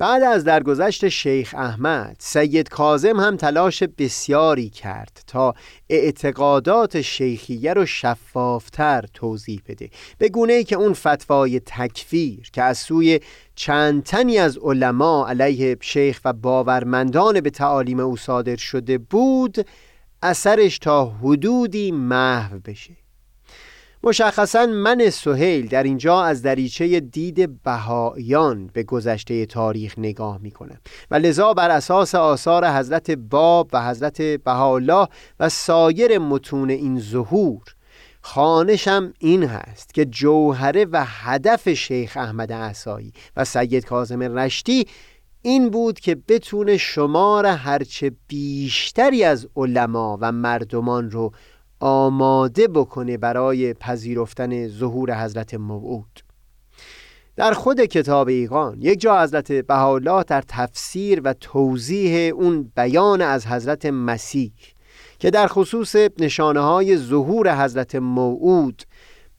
بعد 0.00 0.22
از 0.22 0.44
درگذشت 0.44 1.08
شیخ 1.08 1.54
احمد 1.58 2.16
سید 2.18 2.68
کازم 2.68 3.20
هم 3.20 3.36
تلاش 3.36 3.82
بسیاری 3.82 4.70
کرد 4.70 5.22
تا 5.26 5.54
اعتقادات 5.88 7.00
شیخیه 7.00 7.72
رو 7.72 7.86
شفافتر 7.86 9.04
توضیح 9.14 9.62
بده. 9.68 9.90
به 10.18 10.28
گونه 10.28 10.52
ای 10.52 10.64
که 10.64 10.76
اون 10.76 10.92
فتوای 10.92 11.60
تکفیر 11.60 12.50
که 12.52 12.62
از 12.62 12.78
سوی 12.78 13.20
چند 13.54 14.02
تنی 14.02 14.38
از 14.38 14.58
علما 14.58 15.28
علیه 15.28 15.76
شیخ 15.80 16.20
و 16.24 16.32
باورمندان 16.32 17.40
به 17.40 17.50
تعالیم 17.50 18.00
او 18.00 18.16
صادر 18.16 18.56
شده 18.56 18.98
بود 18.98 19.66
اثرش 20.22 20.78
تا 20.78 21.06
حدودی 21.06 21.92
محو 21.92 22.58
بشه. 22.58 22.96
مشخصا 24.02 24.66
من 24.66 25.10
سهیل 25.10 25.68
در 25.68 25.82
اینجا 25.82 26.22
از 26.22 26.42
دریچه 26.42 27.00
دید 27.00 27.62
بهاییان 27.62 28.66
به 28.66 28.82
گذشته 28.82 29.46
تاریخ 29.46 29.98
نگاه 29.98 30.38
می 30.38 30.50
کنم 30.50 30.78
و 31.10 31.14
لذا 31.14 31.54
بر 31.54 31.70
اساس 31.70 32.14
آثار 32.14 32.68
حضرت 32.68 33.10
باب 33.10 33.70
و 33.72 33.88
حضرت 33.88 34.22
بهاءالله 34.22 35.08
و 35.40 35.48
سایر 35.48 36.18
متون 36.18 36.70
این 36.70 37.00
ظهور 37.00 37.62
خانشم 38.22 39.12
این 39.18 39.42
هست 39.42 39.94
که 39.94 40.04
جوهره 40.04 40.86
و 40.92 41.04
هدف 41.06 41.68
شیخ 41.68 42.16
احمد 42.16 42.52
عصایی 42.52 43.12
و 43.36 43.44
سید 43.44 43.84
کاظم 43.84 44.22
رشتی 44.22 44.86
این 45.42 45.70
بود 45.70 46.00
که 46.00 46.14
بتونه 46.28 46.76
شمار 46.76 47.46
هرچه 47.46 48.12
بیشتری 48.28 49.24
از 49.24 49.48
علما 49.56 50.18
و 50.20 50.32
مردمان 50.32 51.10
رو 51.10 51.32
آماده 51.80 52.68
بکنه 52.68 53.16
برای 53.16 53.74
پذیرفتن 53.74 54.68
ظهور 54.68 55.24
حضرت 55.24 55.54
موعود. 55.54 56.20
در 57.36 57.52
خود 57.52 57.80
کتاب 57.80 58.28
ایقان 58.28 58.76
یک 58.80 59.00
جا 59.00 59.22
حضرت 59.22 59.52
بهاءالله 59.52 60.22
در 60.22 60.42
تفسیر 60.48 61.20
و 61.24 61.32
توضیح 61.32 62.34
اون 62.34 62.72
بیان 62.76 63.22
از 63.22 63.46
حضرت 63.46 63.86
مسیح 63.86 64.52
که 65.18 65.30
در 65.30 65.46
خصوص 65.46 65.96
نشانه 66.18 66.60
های 66.60 66.96
ظهور 66.96 67.64
حضرت 67.64 67.94
موعود 67.94 68.82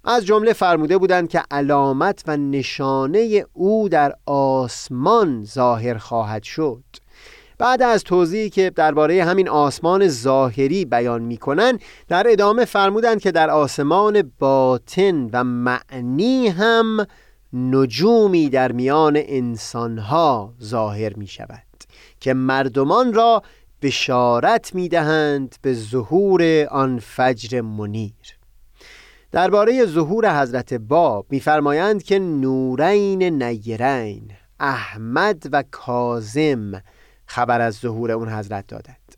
از 0.04 0.26
جمله 0.26 0.54
فرموده 0.54 0.98
بودند 0.98 1.30
که 1.30 1.44
علامت 1.52 2.24
و 2.28 2.38
نشانه 2.38 3.46
او 3.54 3.90
در 3.90 4.14
آسمان 4.26 5.44
ظاهر 5.46 5.98
خواهد 5.98 6.44
شد. 6.44 6.84
بعد 7.62 7.82
از 7.82 8.04
توضیحی 8.04 8.50
که 8.50 8.70
درباره 8.70 9.24
همین 9.24 9.50
آسمان 9.50 10.08
ظاهری 10.08 10.86
بیان 10.86 11.22
می‌کنن 11.22 11.80
در 12.08 12.26
ادامه 12.30 12.66
فرمودند 12.66 13.22
که 13.22 13.32
در 13.32 13.50
آسمان 13.50 14.32
باطن 14.40 15.30
و 15.34 15.44
معنی 15.44 16.48
هم 16.48 17.08
نجومی 17.54 18.50
در 18.50 18.72
میان 18.72 19.14
انسانها 19.18 20.54
ظاهر 20.64 21.14
می 21.14 21.28
شود 21.28 21.64
که 22.20 22.34
مردمان 22.34 23.14
را 23.14 23.44
بشارت 23.82 24.76
می 24.76 24.90
دهند 24.90 25.56
به 25.62 25.74
ظهور 25.74 26.68
آن 26.72 27.00
فجر 27.00 27.62
منیر. 27.62 28.38
درباره 29.32 29.86
ظهور 29.86 30.42
حضرت 30.42 30.74
باب 30.74 31.26
میفرمایند 31.30 32.04
که 32.04 32.20
نورین 32.20 33.44
نیرین 33.44 34.32
احمد 34.60 35.44
و 35.52 35.64
کازم 35.72 36.82
خبر 37.32 37.62
از 37.62 37.76
ظهور 37.76 38.12
اون 38.12 38.30
حضرت 38.30 38.68
دادند. 38.68 39.16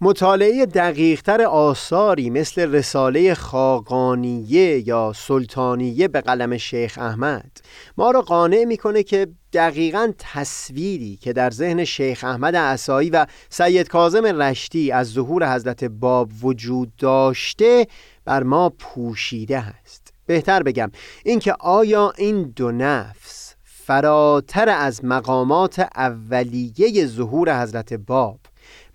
مطالعه 0.00 0.66
دقیقتر 0.66 1.42
آثاری 1.42 2.30
مثل 2.30 2.74
رساله 2.74 3.34
خاقانیه 3.34 4.88
یا 4.88 5.12
سلطانیه 5.16 6.08
به 6.08 6.20
قلم 6.20 6.56
شیخ 6.56 6.98
احمد 6.98 7.50
ما 7.96 8.10
را 8.10 8.22
قانع 8.22 8.64
می‌کنه 8.64 9.02
که 9.02 9.28
دقیقا 9.52 10.12
تصویری 10.18 11.16
که 11.16 11.32
در 11.32 11.50
ذهن 11.50 11.84
شیخ 11.84 12.24
احمد 12.24 12.56
عصایی 12.56 13.10
و 13.10 13.26
سید 13.48 13.88
کازم 13.88 14.26
رشتی 14.26 14.92
از 14.92 15.10
ظهور 15.10 15.54
حضرت 15.54 15.84
باب 15.84 16.30
وجود 16.42 16.96
داشته 16.96 17.86
بر 18.24 18.42
ما 18.42 18.68
پوشیده 18.68 19.60
هست. 19.60 20.12
بهتر 20.26 20.62
بگم 20.62 20.90
اینکه 21.24 21.52
آیا 21.60 22.12
این 22.16 22.42
دو 22.42 22.72
نفس 22.72 23.43
فراتر 23.86 24.68
از 24.68 25.04
مقامات 25.04 25.78
اولیه 25.96 27.06
ظهور 27.06 27.62
حضرت 27.62 27.94
باب. 27.94 28.40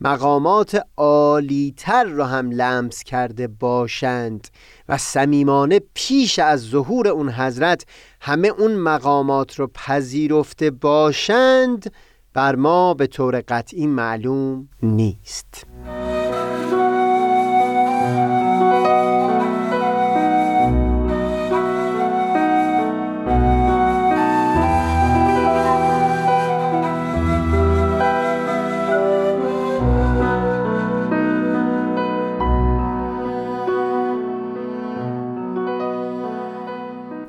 مقامات 0.01 0.81
عالیتر 0.97 2.03
را 2.03 2.25
هم 2.25 2.51
لمس 2.51 3.03
کرده 3.03 3.47
باشند 3.47 4.47
و 4.89 4.97
صمیمانه 4.97 5.81
پیش 5.93 6.39
از 6.39 6.61
ظهور 6.61 7.07
اون 7.07 7.29
حضرت 7.29 7.85
همه 8.21 8.47
اون 8.47 8.75
مقامات 8.75 9.59
رو 9.59 9.67
پذیرفته 9.67 10.71
باشند 10.71 11.93
بر 12.33 12.55
ما 12.55 12.93
به 12.93 13.07
طور 13.07 13.43
قطعی 13.47 13.87
معلوم 13.87 14.69
نیست. 14.83 15.65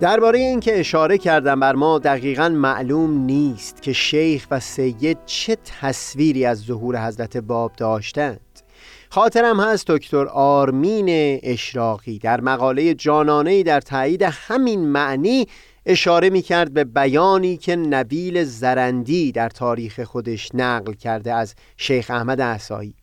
درباره 0.00 0.38
اینکه 0.38 0.80
اشاره 0.80 1.18
کردم 1.18 1.60
بر 1.60 1.74
ما 1.74 1.98
دقیقا 1.98 2.48
معلوم 2.48 3.24
نیست 3.24 3.82
که 3.82 3.92
شیخ 3.92 4.46
و 4.50 4.60
سید 4.60 5.18
چه 5.26 5.56
تصویری 5.80 6.44
از 6.44 6.58
ظهور 6.58 7.06
حضرت 7.06 7.36
باب 7.36 7.72
داشتند. 7.76 8.60
خاطرم 9.10 9.60
هست 9.60 9.86
دکتر 9.86 10.26
آرمین 10.26 11.06
اشراقی 11.42 12.18
در 12.18 12.40
مقاله 12.40 12.94
جانانه 12.94 13.62
در 13.62 13.80
تایید 13.80 14.22
همین 14.22 14.80
معنی 14.80 15.46
اشاره 15.86 16.30
می 16.30 16.42
کرد 16.42 16.72
به 16.72 16.84
بیانی 16.84 17.56
که 17.56 17.76
نبیل 17.76 18.44
زرندی 18.44 19.32
در 19.32 19.48
تاریخ 19.48 20.00
خودش 20.00 20.48
نقل 20.54 20.92
کرده 20.92 21.34
از 21.34 21.54
شیخ 21.76 22.10
احمد 22.10 22.40
احسایی 22.40 22.94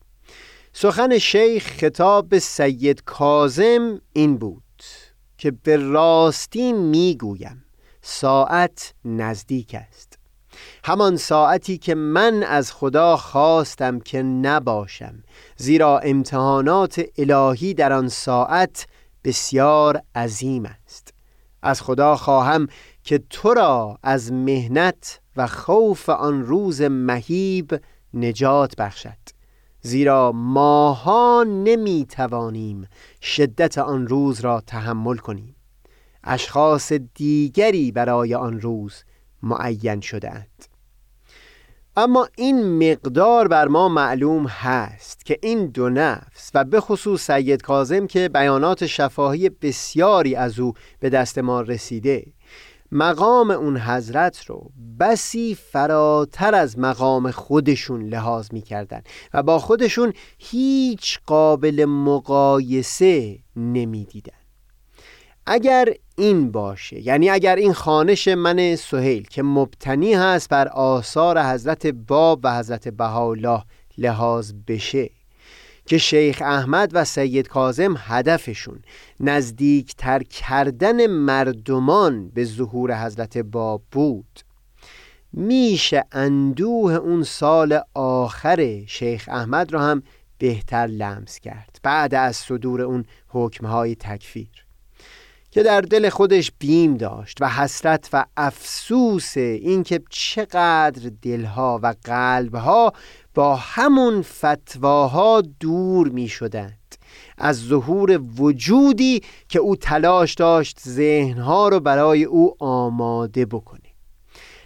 سخن 0.73 1.17
شیخ 1.17 1.67
خطاب 1.67 2.29
به 2.29 2.39
سید 2.39 3.03
کازم 3.03 4.01
این 4.13 4.38
بود. 4.38 4.66
که 5.38 5.52
به 5.52 5.78
راستی 5.78 6.73
می‌گویم 6.73 7.65
ساعت 8.02 8.93
نزدیک 9.06 9.76
است. 9.76 10.19
همان 10.84 11.17
ساعتی 11.17 11.78
که 11.78 11.95
من 11.95 12.43
از 12.43 12.71
خدا 12.71 13.17
خواستم 13.17 14.00
که 14.00 14.23
نباشم 14.23 15.23
زیرا 15.58 16.00
امتحانات 16.00 17.02
الهی 17.17 17.73
در 17.73 17.93
آن 17.93 18.08
ساعت 18.08 18.88
بسیار 19.23 20.02
عظیم 20.15 20.65
است. 20.65 21.13
از 21.62 21.82
خدا 21.82 22.15
خواهم 22.15 22.67
که 23.04 23.23
تو 23.30 23.54
را 23.54 24.00
از 24.04 24.32
مهنت 24.32 25.19
و 25.38 25.47
خوف 25.47 26.10
آن 26.10 26.43
روز 26.43 26.82
مهیب 26.82 27.82
نجات 28.13 28.76
بخشد. 28.76 29.37
زیرا 29.88 30.32
ماها 30.32 31.45
نمی 31.47 32.06
توانیم 32.10 32.88
شدت 33.21 33.78
آن 33.78 34.08
روز 34.08 34.39
را 34.39 34.62
تحمل 34.62 35.17
کنیم. 35.17 35.56
اشخاص 36.23 36.93
دیگری 36.93 37.91
برای 37.91 38.36
آن 38.36 38.62
روز 38.62 39.04
معین 39.43 40.02
شدهاند. 40.02 40.65
اما 41.95 42.28
این 42.38 42.91
مقدار 42.91 43.47
بر 43.47 43.67
ما 43.67 43.89
معلوم 43.89 44.47
هست 44.47 45.26
که 45.26 45.39
این 45.41 45.67
دو 45.67 45.89
نفس 45.89 46.52
و 46.54 46.63
به 46.63 46.82
خصوص 46.82 47.32
سید 47.32 47.62
کازم 47.62 48.08
که 48.08 48.30
بیانات 48.30 48.86
شفاهی 48.86 49.50
بسیاری 49.50 50.36
از 50.36 50.60
او 50.60 50.73
به 51.00 51.10
دست 51.10 51.38
ما 51.38 51.62
رسیده 51.62 52.26
مقام 52.91 53.52
اون 53.52 53.78
حضرت 53.78 54.45
رو 54.45 54.71
بسی 55.00 55.56
فراتر 55.56 56.56
از 56.56 56.80
مقام 56.80 57.32
خودشون 57.32 58.04
لحاظ 58.04 58.47
می‌کردن 58.52 59.02
و 59.34 59.43
با 59.43 59.60
خودشون 59.60 60.13
هیچ 60.38 61.19
قابل 61.26 61.86
مقایسه 61.86 63.39
نمی‌دیدن. 63.56 64.38
اگر 65.45 65.93
این 66.17 66.52
باشه 66.52 67.08
یعنی 67.08 67.30
اگر 67.30 67.56
این 67.56 67.73
خانش 67.73 68.28
من 68.28 68.76
سهیل 68.76 69.28
که 69.28 69.43
مبتنی 69.43 70.13
هست 70.13 70.50
بر 70.50 70.67
آثار 70.67 71.43
حضرت 71.43 71.88
باب 71.88 72.39
و 72.43 72.60
حضرت 72.60 72.88
بهاءالله 72.88 73.63
لحاظ 73.97 74.54
بشه 74.67 75.10
که 75.88 75.97
شیخ 75.97 76.41
احمد 76.45 76.91
و 76.93 77.06
سید 77.06 77.47
کازم 77.47 77.95
هدفشون 77.97 78.80
نزدیکتر 79.19 80.23
کردن 80.23 81.08
مردمان 81.08 82.30
به 82.30 82.45
ظهور 82.45 83.06
حضرت 83.06 83.38
باب 83.38 83.82
بود. 83.91 84.39
میشه 85.34 86.04
اندوه 86.12 86.93
اون 86.93 87.23
سال 87.23 87.80
آخر 87.93 88.86
شیخ 88.88 89.30
احمد 89.32 89.73
رو 89.73 89.80
هم 89.80 90.04
بهتر 90.38 90.88
لمس 90.88 91.39
کرد 91.39 91.80
بعد 91.84 92.15
از 92.15 92.36
صدور 92.36 92.82
اون 92.82 93.06
حکمهای 93.28 93.95
تکفیر 93.95 94.67
که 95.52 95.63
در 95.63 95.82
دل 95.82 96.10
خودش 96.10 96.52
بیم 96.60 96.97
داشت 96.97 97.38
و 97.41 97.50
حسرت 97.50 98.10
و 98.13 98.26
افسوس 98.38 99.38
اینکه 99.38 100.02
چقدر 100.10 101.12
دلها 101.21 101.80
و 101.84 101.93
قلبها 102.04 102.93
با 103.38 103.56
همون 103.56 104.21
فتواها 104.21 105.41
دور 105.60 106.10
می 106.10 106.28
شدند 106.28 106.95
از 107.38 107.60
ظهور 107.60 108.21
وجودی 108.38 109.21
که 109.50 109.60
او 109.60 109.76
تلاش 109.76 110.34
داشت 110.34 110.80
ذهنها 110.80 111.69
رو 111.69 111.80
برای 111.80 112.23
او 112.23 112.56
آماده 112.60 113.45
بکنه. 113.45 113.89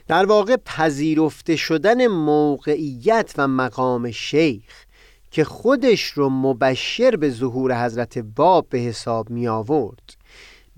در 0.08 0.26
واقع 0.26 0.58
پذیرفته 0.66 1.56
شدن 1.56 2.08
موقعیت 2.08 3.34
و 3.38 3.48
مقام 3.48 4.12
شیخ 4.12 4.86
که 5.32 5.44
خودش 5.44 6.04
رو 6.04 6.30
مبشر 6.30 7.16
به 7.16 7.30
ظهور 7.30 7.86
حضرت 7.86 8.18
باب 8.18 8.70
به 8.70 8.78
حساب 8.78 9.30
می 9.30 9.48
آورد 9.48 10.16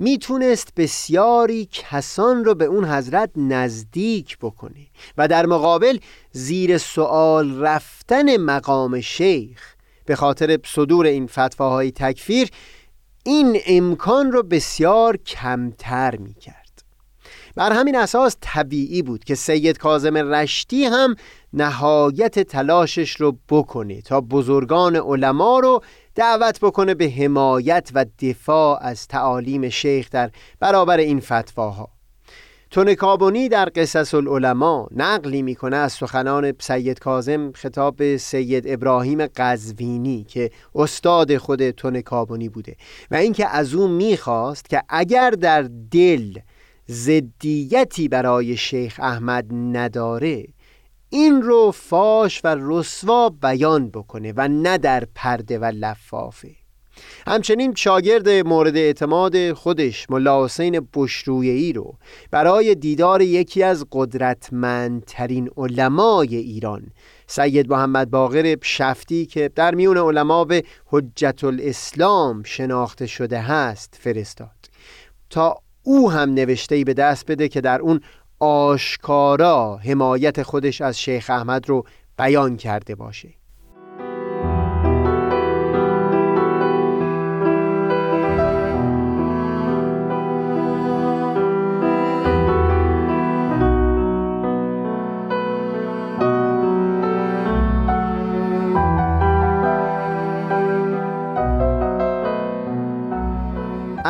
می‌تونست 0.04 0.76
بسیاری 0.78 1.68
کسان 1.72 2.46
رو 2.46 2.56
به 2.56 2.66
اون 2.66 2.86
حضرت 2.86 3.30
نزدیک 3.36 4.38
بکنه 4.38 4.88
و 5.18 5.28
در 5.28 5.46
مقابل 5.46 5.98
زیر 6.32 6.78
سوال 6.78 7.62
رفتن 7.62 8.38
مقام 8.38 9.02
شیخ 9.02 9.76
به 10.06 10.16
خاطر 10.16 10.60
صدور 10.66 11.06
این 11.06 11.28
فتواهای 11.28 11.92
تکفیر 11.92 12.50
این 13.24 13.60
امکان 13.68 14.32
رو 14.32 14.44
بسیار 14.44 15.18
کمتر 15.18 16.16
می‌کرد. 16.16 16.84
بر 17.56 17.72
همین 17.72 17.96
اساس 17.96 18.38
طبیعی 18.42 19.02
بود 19.02 19.24
که 19.24 19.36
سید 19.36 19.78
کازم 19.78 20.18
رشتی 20.18 20.86
هم 20.86 21.16
نهایت 21.54 22.40
تلاشش 22.40 23.16
رو 23.16 23.38
بکنه 23.50 24.02
تا 24.02 24.22
بزرگان 24.22 24.96
علما 24.96 25.60
رو 25.60 25.82
دعوت 26.16 26.60
بکنه 26.60 26.94
به 26.94 27.10
حمایت 27.10 27.90
و 27.94 28.06
دفاع 28.20 28.80
از 28.84 29.08
تعالیم 29.08 29.70
شیخ 29.70 30.10
در 30.10 30.32
برابر 30.60 30.98
این 30.98 31.20
فتواها. 31.20 31.90
تونکابونی 32.72 33.50
در 33.50 33.70
قصص 33.76 34.14
العلماء 34.14 34.88
نقلی 34.96 35.42
می‌کنه 35.42 35.76
از 35.76 35.94
سخنان 35.94 36.54
سید 36.60 37.00
کازم 37.00 37.52
خطاب 37.52 37.96
به 37.96 38.18
سید 38.18 38.64
ابراهیم 38.68 39.28
قزوینی 39.28 40.24
که 40.24 40.52
استاد 40.76 41.38
خود 41.38 41.70
تونکابونی 41.70 42.50
بوده 42.50 42.76
و 43.12 43.16
اینکه 43.16 43.48
از 43.48 43.74
او 43.74 43.88
می‌خواست 43.88 44.70
که 44.70 44.82
اگر 44.90 45.30
در 45.30 45.70
دل 45.92 46.40
زدیتی 46.88 48.08
برای 48.08 48.58
شیخ 48.58 49.00
احمد 49.04 49.46
نداره 49.54 50.46
این 51.14 51.42
رو 51.42 51.72
فاش 51.72 52.42
و 52.44 52.56
رسوا 52.60 53.30
بیان 53.30 53.90
بکنه 53.90 54.34
و 54.38 54.48
نه 54.48 54.78
در 54.78 55.08
پرده 55.16 55.60
و 55.60 55.66
لفافه. 55.66 56.52
همچنین 57.28 57.74
شاگرد 57.76 58.30
مورد 58.30 58.78
اعتماد 58.78 59.54
خودش 59.54 60.10
ملا 60.10 60.46
حسین 60.46 60.88
بشرویهی 60.94 61.74
رو 61.74 61.98
برای 62.32 62.76
دیدار 62.76 63.22
یکی 63.22 63.64
از 63.64 63.86
قدرتمندترین 63.92 65.50
علمای 65.58 66.36
ایران 66.36 66.84
سید 67.28 67.70
محمد 67.72 68.10
باقر 68.10 68.56
شفتی 68.62 69.26
که 69.26 69.52
در 69.56 69.76
میون 69.76 69.98
علما 69.98 70.46
به 70.46 70.64
حجت 70.86 71.44
الاسلام 71.44 72.44
شناخته 72.44 73.06
شده 73.06 73.40
هست 73.40 73.98
فرستاد. 74.00 74.70
تا 75.30 75.58
او 75.84 76.12
هم 76.12 76.34
نوشته 76.34 76.84
به 76.84 76.94
دست 76.94 77.26
بده 77.26 77.48
که 77.48 77.62
در 77.62 77.82
اون 77.82 78.02
آشکارا 78.44 79.78
حمایت 79.78 80.44
خودش 80.44 80.82
از 80.82 81.00
شیخ 81.00 81.30
احمد 81.30 81.70
رو 81.70 81.86
بیان 82.18 82.58
کرده 82.58 82.96
باشه. 82.96 83.30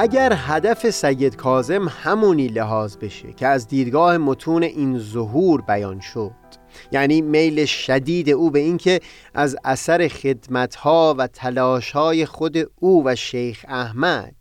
اگر 0.04 0.34
هدف 0.36 0.90
سید 0.90 1.36
کازم 1.36 1.88
همونی 1.88 2.48
لحاظ 2.48 2.98
بشه 2.98 3.34
که 3.34 3.48
از 3.48 3.68
دیدگاه 3.68 4.18
متون 4.18 4.64
این 4.64 5.00
ظهور 5.00 5.62
بیان 5.62 6.00
شد 6.00 6.32
یعنی 6.92 7.22
میل 7.22 7.66
شدید 7.66 8.30
او 8.30 8.52
به 8.52 8.60
اینکه 8.60 9.00
از 9.34 9.56
اثر 9.64 10.08
خدمتها 10.08 11.16
و 11.18 11.28
تلاشهای 11.28 12.26
خود 12.26 12.58
او 12.76 13.06
و 13.06 13.16
شیخ 13.16 13.66
احمد 13.68 14.36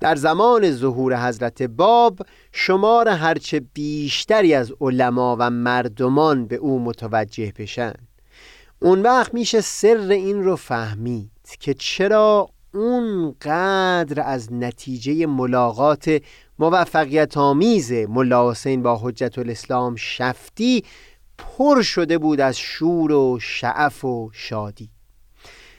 در 0.00 0.14
زمان 0.14 0.70
ظهور 0.70 1.28
حضرت 1.28 1.62
باب 1.62 2.18
شمار 2.52 3.08
هرچه 3.08 3.60
بیشتری 3.60 4.54
از 4.54 4.72
علما 4.80 5.36
و 5.38 5.50
مردمان 5.50 6.46
به 6.46 6.56
او 6.56 6.78
متوجه 6.78 7.52
بشن. 7.58 7.94
اون 8.80 9.02
وقت 9.02 9.34
میشه 9.34 9.60
سر 9.60 10.06
این 10.10 10.42
رو 10.44 10.56
فهمید 10.56 11.30
که 11.60 11.74
چرا 11.74 12.48
اونقدر 12.74 14.22
از 14.26 14.52
نتیجه 14.52 15.26
ملاقات 15.26 16.22
موفقیت 16.58 17.36
آمیز 17.36 17.92
ملا 17.92 18.50
حسین 18.50 18.82
با 18.82 19.00
حجت 19.02 19.38
الاسلام 19.38 19.96
شفتی 19.96 20.84
پر 21.38 21.82
شده 21.82 22.18
بود 22.18 22.40
از 22.40 22.58
شور 22.58 23.12
و 23.12 23.38
شعف 23.40 24.04
و 24.04 24.30
شادی. 24.32 24.90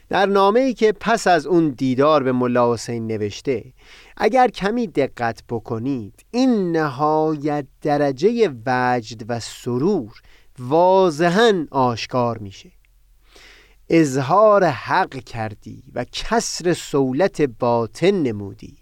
در 0.10 0.26
نامه 0.26 0.60
ای 0.60 0.74
که 0.74 0.94
پس 1.00 1.28
از 1.28 1.46
اون 1.46 1.70
دیدار 1.70 2.24
به 2.24 2.32
ملا 2.32 2.74
حسین 2.74 3.08
نوشته 3.08 3.74
اگر 4.18 4.48
کمی 4.48 4.88
دقت 4.88 5.44
بکنید 5.50 6.26
این 6.32 6.72
نهایت 6.72 7.66
درجه 7.82 8.54
وجد 8.66 9.26
و 9.30 9.40
سرور 9.40 10.22
واضحا 10.60 11.66
آشکار 11.72 12.38
میشه. 12.38 12.72
اظهار 13.90 14.66
حق 14.66 15.16
کردی 15.16 15.84
و 15.96 16.04
کسر 16.12 16.74
سولت 16.74 17.42
باطن 17.42 18.12
نمودی. 18.12 18.78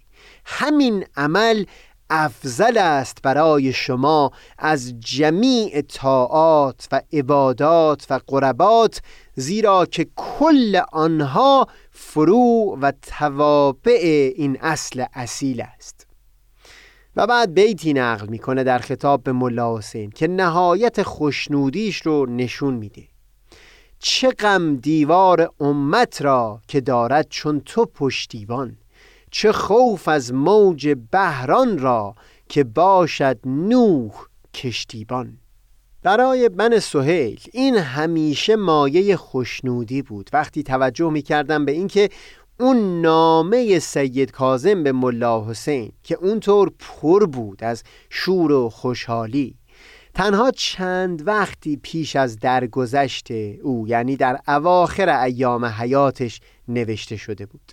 همین 0.46 1.06
عمل 1.18 1.66
افضل 2.10 2.78
است 2.78 3.18
برای 3.24 3.74
شما 3.74 4.32
از 4.58 5.00
جمیع 5.00 5.82
طاعات 5.82 6.88
و 6.92 7.02
عبادات 7.14 8.08
و 8.10 8.20
قربات 8.28 9.02
زیرا 9.36 9.86
که 9.86 10.08
کل 10.16 10.82
آنها 10.92 11.68
فرو 11.92 12.78
و 12.82 12.92
توابع 13.02 14.32
این 14.36 14.58
اصل 14.62 15.06
اصیل 15.14 15.62
است. 15.62 16.08
و 17.16 17.28
بعد 17.28 17.54
بیتی 17.54 17.94
نقل 17.94 18.28
می‌کنه 18.28 18.64
در 18.64 18.80
خطاب 18.80 19.24
به 19.24 19.32
ملا 19.32 19.78
حسین 19.78 20.10
که 20.10 20.28
نهایت 20.28 21.04
خوشنودیش 21.04 21.98
رو 21.98 22.26
نشون 22.26 22.74
میده. 22.74 23.11
چه 24.04 24.30
غم 24.30 24.76
دیوار 24.76 25.50
امت 25.60 26.22
را 26.22 26.62
که 26.68 26.82
دارد 26.82 27.28
چون 27.30 27.62
تو 27.66 27.86
پشتیبان؟ 27.86 28.78
چه 29.32 29.52
خوف 29.52 30.08
از 30.08 30.34
موج 30.34 30.96
بهران 31.12 31.78
را 31.78 32.16
که 32.50 32.64
باشد 32.64 33.40
نوح 33.46 34.12
کشتیبان؟ 34.54 35.38
برای 36.04 36.50
من 36.58 36.80
سهیل 36.80 37.40
این 37.52 37.78
همیشه 37.78 38.56
مایه 38.56 39.16
خوشنودی 39.16 40.02
بود. 40.02 40.30
وقتی 40.34 40.64
توجه 40.64 41.10
می 41.10 41.22
کردم 41.22 41.66
به 41.66 41.72
اینکه 41.72 42.10
اون 42.60 43.02
نامه 43.02 43.80
سید 43.80 44.32
کازم 44.32 44.84
به 44.84 44.92
ملا 44.92 45.46
حسین 45.50 45.92
که 46.04 46.16
اونطور 46.16 46.72
پر 46.80 47.26
بود 47.26 47.64
از 47.64 47.84
شور 48.10 48.52
و 48.52 48.70
خوشحالی 48.70 49.56
تنها 50.14 50.52
چند 50.52 51.28
وقتی 51.28 51.80
پیش 51.84 52.16
از 52.16 52.40
درگذشت 52.40 53.32
او 53.64 53.88
یعنی 53.88 54.16
در 54.16 54.40
اواخر 54.48 55.10
ایام 55.10 55.66
حیاتش 55.66 56.40
نوشته 56.68 57.18
شده 57.18 57.46
بود. 57.46 57.72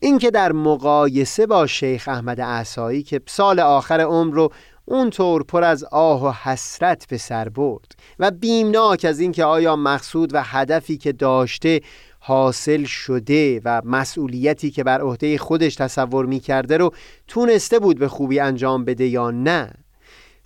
اینکه 0.00 0.30
در 0.30 0.52
مقایسه 0.52 1.46
با 1.46 1.66
شیخ 1.66 2.08
احمد 2.08 2.40
اعصایی 2.40 3.02
که 3.02 3.20
سال 3.26 3.60
آخر 3.60 4.00
عمر 4.00 4.34
رو 4.34 4.52
اونطور 4.84 5.42
پر 5.42 5.64
از 5.64 5.84
آه 5.84 6.26
و 6.26 6.32
حسرت 6.42 7.06
به 7.08 7.18
سر 7.18 7.48
برد 7.48 7.94
و 8.18 8.30
بیمناک 8.30 9.04
از 9.04 9.20
اینکه 9.20 9.44
آیا 9.44 9.76
مقصود 9.76 10.34
و 10.34 10.42
هدفی 10.42 10.96
که 10.96 11.12
داشته 11.12 11.80
حاصل 12.18 12.84
شده 12.84 13.60
و 13.64 13.82
مسئولیتی 13.84 14.70
که 14.70 14.84
بر 14.84 15.00
عهده 15.00 15.38
خودش 15.38 15.74
تصور 15.74 16.26
می 16.26 16.40
کرده 16.40 16.76
رو 16.76 16.94
تونسته 17.28 17.78
بود 17.78 17.98
به 17.98 18.08
خوبی 18.08 18.40
انجام 18.40 18.84
بده 18.84 19.06
یا 19.06 19.30
نه 19.30 19.72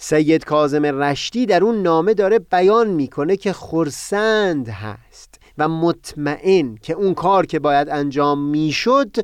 سید 0.06 0.44
کازم 0.44 0.84
رشتی 0.84 1.46
در 1.46 1.64
اون 1.64 1.82
نامه 1.82 2.14
داره 2.14 2.38
بیان 2.38 2.88
می‌کنه 2.88 3.36
که 3.36 3.52
خرسند 3.52 4.68
هست 4.68 5.40
و 5.58 5.68
مطمئن 5.68 6.74
که 6.74 6.92
اون 6.92 7.14
کار 7.14 7.46
که 7.46 7.58
باید 7.58 7.88
انجام 7.88 8.38
می‌شد 8.38 9.16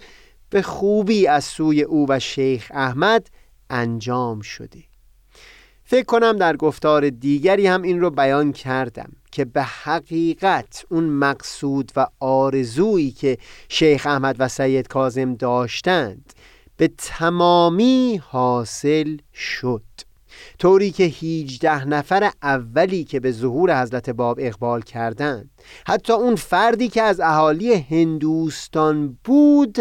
به 0.50 0.62
خوبی 0.62 1.26
از 1.26 1.44
سوی 1.44 1.82
او 1.82 2.06
و 2.08 2.18
شیخ 2.18 2.72
احمد 2.74 3.26
انجام 3.70 4.40
شده. 4.40 4.82
فکر 5.84 6.04
کنم 6.04 6.36
در 6.36 6.56
گفتار 6.56 7.10
دیگری 7.10 7.66
هم 7.66 7.82
این 7.82 8.00
رو 8.00 8.10
بیان 8.10 8.52
کردم 8.52 9.12
که 9.32 9.44
به 9.44 9.62
حقیقت 9.62 10.84
اون 10.88 11.04
مقصود 11.04 11.92
و 11.96 12.06
آرزویی 12.20 13.10
که 13.10 13.38
شیخ 13.68 14.06
احمد 14.06 14.36
و 14.38 14.48
سید 14.48 14.88
کازم 14.88 15.34
داشتند 15.34 16.32
به 16.76 16.90
تمامی 16.98 18.20
حاصل 18.24 19.16
شد. 19.34 19.82
طوری 20.58 20.90
که 20.90 21.04
هیجده 21.04 21.84
نفر 21.84 22.30
اولی 22.42 23.04
که 23.04 23.20
به 23.20 23.32
ظهور 23.32 23.82
حضرت 23.82 24.10
باب 24.10 24.38
اقبال 24.40 24.82
کردند. 24.82 25.50
حتی 25.86 26.12
اون 26.12 26.34
فردی 26.34 26.88
که 26.88 27.02
از 27.02 27.20
اهالی 27.20 27.74
هندوستان 27.74 29.18
بود 29.24 29.78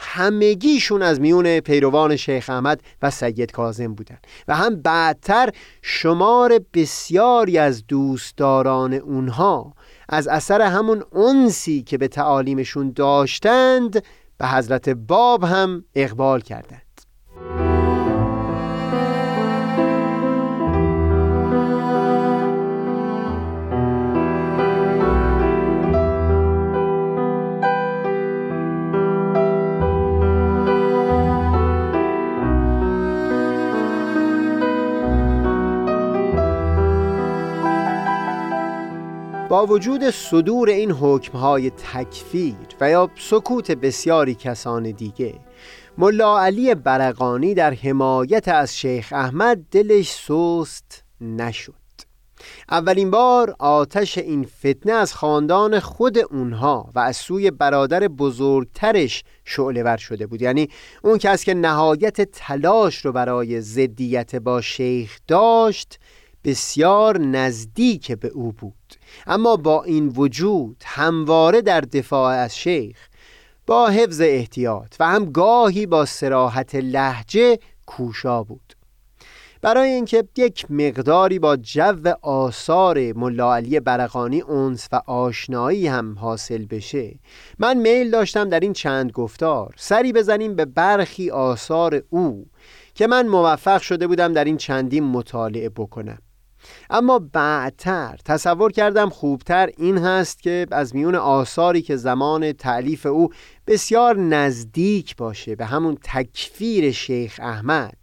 همگیشون 0.00 1.02
از 1.02 1.20
میون 1.20 1.60
پیروان 1.60 2.16
شیخ 2.16 2.50
احمد 2.50 2.80
و 3.02 3.10
سید 3.10 3.52
کازم 3.52 3.94
بودن. 3.94 4.18
و 4.48 4.56
هم 4.56 4.82
بعدتر 4.82 5.50
شمار 5.82 6.60
بسیاری 6.74 7.58
از 7.58 7.86
دوستداران 7.86 8.94
اونها 8.94 9.74
از 10.08 10.28
اثر 10.28 10.62
همون 10.62 11.04
انسی 11.12 11.82
که 11.82 11.98
به 11.98 12.08
تعالیمشون 12.08 12.92
داشتند 12.92 14.02
به 14.38 14.46
حضرت 14.46 14.88
باب 14.88 15.44
هم 15.44 15.84
اقبال 15.94 16.40
کردند. 16.40 16.87
با 39.48 39.66
وجود 39.66 40.10
صدور 40.10 40.68
این 40.68 40.90
حکمهای 40.90 41.70
تکفیر 41.70 42.54
و 42.80 42.90
یا 42.90 43.10
سکوت 43.18 43.70
بسیاری 43.70 44.34
کسان 44.34 44.90
دیگه 44.90 45.34
ملا 45.98 46.40
علی 46.40 46.74
برقانی 46.74 47.54
در 47.54 47.74
حمایت 47.74 48.48
از 48.48 48.78
شیخ 48.78 49.12
احمد 49.12 49.58
دلش 49.70 50.10
سست 50.10 51.04
نشد. 51.20 51.74
اولین 52.70 53.10
بار 53.10 53.56
آتش 53.58 54.18
این 54.18 54.44
فتنه 54.44 54.92
از 54.92 55.14
خاندان 55.14 55.80
خود 55.80 56.18
اونها 56.18 56.90
و 56.94 56.98
از 56.98 57.16
سوی 57.16 57.50
برادر 57.50 58.08
بزرگترش 58.08 59.24
شعله 59.44 59.82
ور 59.82 59.96
شده 59.96 60.26
بود. 60.26 60.42
یعنی 60.42 60.68
اون 61.02 61.18
کس 61.18 61.44
که 61.44 61.54
نهایت 61.54 62.20
تلاش 62.20 63.04
رو 63.04 63.12
برای 63.12 63.60
زدیت 63.60 64.36
با 64.36 64.60
شیخ 64.60 65.18
داشت 65.28 65.98
بسیار 66.44 67.18
نزدیک 67.18 68.12
به 68.12 68.28
او 68.28 68.52
بود. 68.52 68.97
اما 69.26 69.56
با 69.56 69.84
این 69.84 70.08
وجود 70.08 70.82
همواره 70.86 71.60
در 71.60 71.80
دفاع 71.80 72.34
از 72.34 72.58
شیخ 72.58 73.08
با 73.66 73.88
حفظ 73.88 74.20
احتیاط 74.20 74.94
و 75.00 75.06
هم 75.06 75.24
گاهی 75.24 75.86
با 75.86 76.04
سراحت 76.04 76.74
لحجه 76.74 77.58
کوشا 77.86 78.42
بود. 78.42 78.74
برای 79.62 79.90
اینکه 79.90 80.24
یک 80.36 80.70
مقداری 80.70 81.38
با 81.38 81.56
جو 81.56 82.12
آثار 82.22 83.12
ملا 83.12 83.54
علی 83.54 83.80
برقانی 83.80 84.40
اونس 84.40 84.88
و 84.92 85.00
آشنایی 85.06 85.86
هم 85.86 86.18
حاصل 86.18 86.66
بشه 86.66 87.14
من 87.58 87.76
میل 87.76 88.10
داشتم 88.10 88.48
در 88.48 88.60
این 88.60 88.72
چند 88.72 89.12
گفتار 89.12 89.74
سری 89.76 90.12
بزنیم 90.12 90.56
به 90.56 90.64
برخی 90.64 91.30
آثار 91.30 92.02
او 92.10 92.46
که 92.94 93.06
من 93.06 93.26
موفق 93.26 93.80
شده 93.80 94.06
بودم 94.06 94.32
در 94.32 94.44
این 94.44 94.56
چندین 94.56 95.04
مطالعه 95.04 95.68
بکنم. 95.68 96.18
اما 96.90 97.18
بعدتر 97.18 98.18
تصور 98.24 98.72
کردم 98.72 99.08
خوبتر 99.08 99.70
این 99.76 99.98
هست 99.98 100.42
که 100.42 100.66
از 100.70 100.94
میون 100.94 101.14
آثاری 101.14 101.82
که 101.82 101.96
زمان 101.96 102.52
تعلیف 102.52 103.06
او 103.06 103.28
بسیار 103.66 104.16
نزدیک 104.16 105.16
باشه 105.16 105.56
به 105.56 105.64
همون 105.64 105.98
تکفیر 106.02 106.90
شیخ 106.90 107.40
احمد 107.42 107.98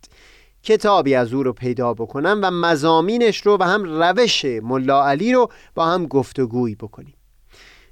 کتابی 0.64 1.16
از 1.16 1.34
او 1.34 1.44
رو 1.44 1.54
پیدا 1.54 1.94
بکنم 1.94 2.40
و 2.44 2.52
مزامینش 2.52 3.42
رو 3.42 3.58
و 3.60 3.64
هم 3.64 3.84
روش 3.84 4.46
ملا 4.46 5.08
علی 5.08 5.34
رو 5.34 5.52
با 5.76 5.86
هم 5.86 6.06
گفتگویی 6.06 6.76
بکنیم. 6.76 7.15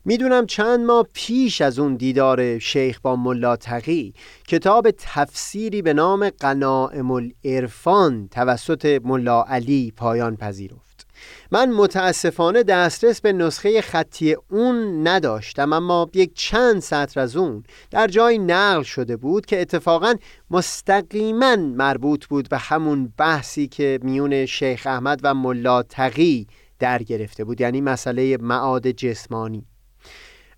می‌دونم 0.05 0.45
چند 0.45 0.85
ماه 0.85 1.07
پیش 1.13 1.61
از 1.61 1.79
اون 1.79 1.95
دیدار 1.95 2.59
شیخ 2.59 2.99
با 3.01 3.15
ملا 3.15 3.55
تقی 3.55 4.13
کتاب 4.47 4.91
تفسیری 4.97 5.81
به 5.81 5.93
نام 5.93 6.29
قنائم 6.29 7.11
الارفان 7.11 8.27
توسط 8.27 8.99
ملا 9.03 9.43
علی 9.43 9.93
پایان 9.97 10.35
پذیرفت. 10.35 11.07
من 11.51 11.71
متاسفانه 11.71 12.63
دسترس 12.63 13.21
به 13.21 13.33
نسخه 13.33 13.81
خطی 13.81 14.35
اون 14.49 15.07
نداشتم 15.07 15.73
اما 15.73 16.09
یک 16.13 16.31
چند 16.35 16.79
سطر 16.79 17.19
از 17.19 17.35
اون 17.35 17.63
در 17.91 18.07
جای 18.07 18.37
نقل 18.37 18.83
شده 18.83 19.17
بود 19.17 19.45
که 19.45 19.61
اتفاقا 19.61 20.15
مستقیما 20.51 21.55
مربوط 21.55 22.25
بود 22.25 22.49
به 22.49 22.57
همون 22.57 23.13
بحثی 23.17 23.67
که 23.67 23.99
میون 24.01 24.45
شیخ 24.45 24.87
احمد 24.87 25.19
و 25.23 25.33
ملا 25.33 25.83
تقی 25.83 26.47
در 26.79 27.03
گرفته 27.03 27.43
بود 27.43 27.61
یعنی 27.61 27.81
مسئله 27.81 28.37
معاد 28.37 28.91
جسمانی. 28.91 29.65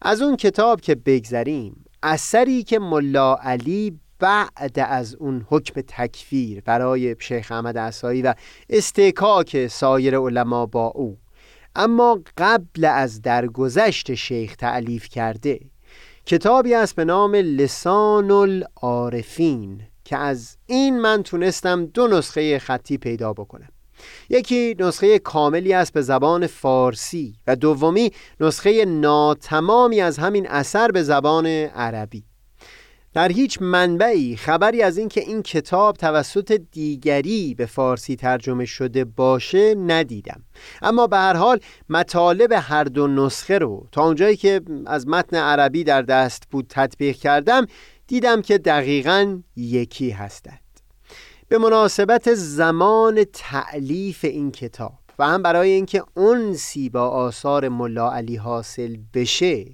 از 0.07 0.21
اون 0.21 0.35
کتاب 0.35 0.81
که 0.81 0.95
بگذریم 0.95 1.85
اثری 2.03 2.63
که 2.63 2.79
ملا 2.79 3.35
علی 3.35 3.99
بعد 4.19 4.79
از 4.79 5.15
اون 5.15 5.45
حکم 5.49 5.81
تکفیر 5.87 6.61
برای 6.61 7.15
شیخ 7.19 7.51
احمد 7.51 7.77
عصایی 7.77 8.21
و 8.21 8.33
استکاک 8.69 9.67
سایر 9.67 10.17
علما 10.17 10.65
با 10.65 10.87
او 10.87 11.17
اما 11.75 12.19
قبل 12.37 12.85
از 12.85 13.21
درگذشت 13.21 14.13
شیخ 14.13 14.55
تعلیف 14.55 15.09
کرده 15.09 15.59
کتابی 16.25 16.73
است 16.73 16.95
به 16.95 17.05
نام 17.05 17.35
لسان 17.35 18.31
العارفین 18.31 19.81
که 20.03 20.17
از 20.17 20.57
این 20.65 20.99
من 21.01 21.23
تونستم 21.23 21.85
دو 21.85 22.07
نسخه 22.07 22.59
خطی 22.59 22.97
پیدا 22.97 23.33
بکنم. 23.33 23.69
یکی 24.29 24.75
نسخه 24.79 25.19
کاملی 25.19 25.73
است 25.73 25.93
به 25.93 26.01
زبان 26.01 26.47
فارسی 26.47 27.35
و 27.47 27.55
دومی 27.55 28.11
نسخه 28.39 28.85
ناتمامی 28.85 30.01
از 30.01 30.17
همین 30.17 30.47
اثر 30.47 30.91
به 30.91 31.03
زبان 31.03 31.45
عربی. 31.45 32.23
در 33.13 33.31
هیچ 33.31 33.57
منبعی 33.61 34.35
خبری 34.35 34.81
از 34.81 34.97
اینکه 34.97 35.21
این 35.21 35.43
کتاب 35.43 35.97
توسط 35.97 36.61
دیگری 36.71 37.55
به 37.55 37.65
فارسی 37.65 38.15
ترجمه 38.15 38.65
شده 38.65 39.05
باشه 39.05 39.75
ندیدم. 39.75 40.43
اما 40.81 41.07
به 41.07 41.17
هر 41.17 41.33
حال 41.33 41.59
مطالب 41.89 42.51
هر 42.51 42.83
دو 42.83 43.07
نسخه 43.07 43.57
رو 43.57 43.87
تا 43.91 44.05
اونجایی 44.05 44.35
که 44.35 44.61
از 44.85 45.07
متن 45.07 45.37
عربی 45.37 45.83
در 45.83 46.01
دست 46.01 46.43
بود 46.51 46.65
تطبیق 46.69 47.15
کردم 47.15 47.65
دیدم 48.07 48.41
که 48.41 48.57
دقیقا 48.57 49.41
یکی 49.55 50.09
هستند 50.09 50.64
به 51.55 51.59
مناسبت 51.59 52.33
زمان 52.33 53.23
تعلیف 53.23 54.25
این 54.25 54.51
کتاب 54.51 54.93
و 55.19 55.27
هم 55.27 55.43
برای 55.43 55.69
اینکه 55.69 56.03
انسی 56.17 56.89
با 56.89 57.09
آثار 57.09 57.69
ملا 57.69 58.11
علی 58.11 58.35
حاصل 58.35 58.97
بشه 59.13 59.65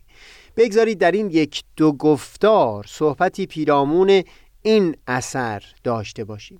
بگذارید 0.58 0.98
در 0.98 1.12
این 1.12 1.30
یک 1.30 1.64
دو 1.78 1.92
گفتار 1.92 2.86
صحبتی 2.88 3.46
پیرامون 3.46 4.24
این 4.62 4.96
اثر 5.08 5.64
داشته 5.84 6.24
باشیم. 6.24 6.60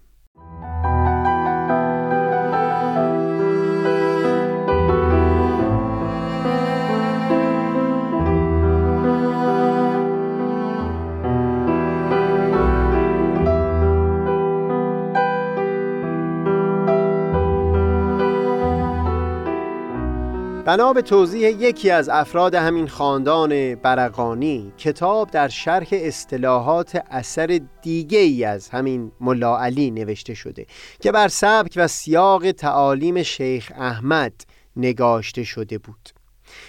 بنا 20.66 20.94
به 20.94 21.02
توضیح 21.02 21.50
یکی 21.50 21.92
از 21.92 22.10
افراد 22.10 22.56
همین 22.56 22.88
خاندان 22.88 23.76
برقانی 23.76 24.74
کتاب 24.78 25.32
در 25.32 25.48
شرح 25.48 25.88
اصطلاحات 25.92 27.04
اثر 27.12 27.62
دیگه 27.82 28.20
ای 28.20 28.44
از 28.44 28.70
همین 28.70 29.12
ملا 29.20 29.60
علی 29.60 29.92
نوشته 29.92 30.34
شده 30.34 30.66
که 31.00 31.12
بر 31.12 31.28
سبک 31.28 31.74
و 31.76 31.88
سیاق 31.88 32.52
تعالیم 32.52 33.24
شیخ 33.24 33.72
احمد 33.76 34.34
نگاشته 34.76 35.44
شده 35.44 35.78
بود. 35.78 36.10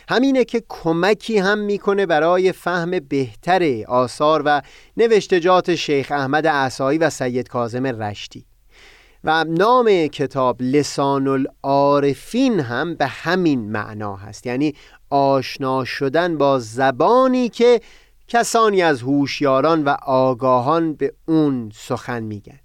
همینه 0.08 0.44
که 0.44 0.62
کمکی 0.68 1.38
هم 1.38 1.58
می‌کنه 1.58 2.06
برای 2.06 2.52
فهم 2.52 2.90
بهتر 2.90 3.84
آثار 3.88 4.42
و 4.44 4.62
نوشتجات 4.96 5.74
شیخ 5.74 6.12
احمد 6.12 6.46
عصایی 6.46 6.98
و 6.98 7.10
سید 7.10 7.48
کازم 7.48 7.86
رشتی. 7.86 8.46
و 9.24 9.44
نام 9.44 10.06
کتاب 10.06 10.56
لسان 10.62 11.28
العارفین 11.28 12.60
هم 12.60 12.94
به 12.94 13.06
همین 13.06 13.72
معنا 13.72 14.16
هست. 14.16 14.46
یعنی 14.46 14.74
آشنا 15.10 15.84
شدن 15.84 16.38
با 16.38 16.58
زبانی 16.58 17.48
که 17.48 17.80
کسانی 18.28 18.82
از 18.82 19.02
هوشیاران 19.02 19.84
و 19.84 19.96
آگاهان 20.06 20.94
به 20.94 21.12
اون 21.28 21.70
سخن 21.74 22.22
میگند 22.22 22.58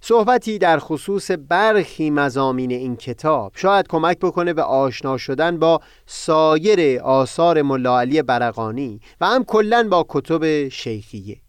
صحبتی 0.00 0.58
در 0.58 0.78
خصوص 0.78 1.30
برخی 1.48 2.10
مزامین 2.10 2.70
این 2.70 2.96
کتاب 2.96 3.52
شاید 3.56 3.88
کمک 3.88 4.18
بکنه 4.18 4.52
به 4.52 4.62
آشنا 4.62 5.16
شدن 5.16 5.58
با 5.58 5.80
سایر 6.06 7.00
آثار 7.00 7.62
ملاعلی 7.62 8.22
برقانی 8.22 9.00
و 9.20 9.26
هم 9.26 9.44
کلا 9.44 9.88
با 9.90 10.06
کتب 10.08 10.68
شیخیه. 10.68 11.43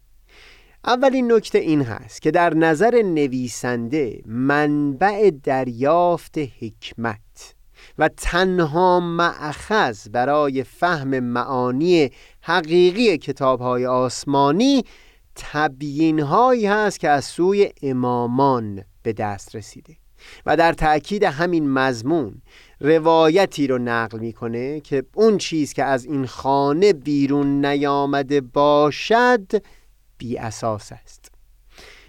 اولین 0.86 1.32
نکته 1.32 1.58
این 1.58 1.82
هست 1.82 2.22
که 2.22 2.30
در 2.30 2.54
نظر 2.54 3.02
نویسنده 3.02 4.22
منبع 4.26 5.30
دریافت 5.42 6.38
حکمت 6.38 7.54
و 7.98 8.08
تنها 8.08 9.00
معخذ 9.00 10.08
برای 10.08 10.62
فهم 10.62 11.20
معانی 11.20 12.10
حقیقی 12.40 13.18
کتاب 13.18 13.60
های 13.60 13.86
آسمانی 13.86 14.84
تبیین 15.34 16.20
هایی 16.20 16.66
هست 16.66 17.00
که 17.00 17.08
از 17.08 17.24
سوی 17.24 17.68
امامان 17.82 18.84
به 19.02 19.12
دست 19.12 19.56
رسیده 19.56 19.96
و 20.46 20.56
در 20.56 20.72
تأکید 20.72 21.22
همین 21.24 21.70
مضمون 21.70 22.42
روایتی 22.80 23.66
رو 23.66 23.78
نقل 23.78 24.18
می‌کنه 24.18 24.80
که 24.80 25.04
اون 25.14 25.38
چیز 25.38 25.72
که 25.72 25.84
از 25.84 26.04
این 26.04 26.26
خانه 26.26 26.92
بیرون 26.92 27.66
نیامده 27.66 28.40
باشد 28.40 29.46
بی 30.18 30.38
اساس 30.38 30.92
است. 30.92 31.32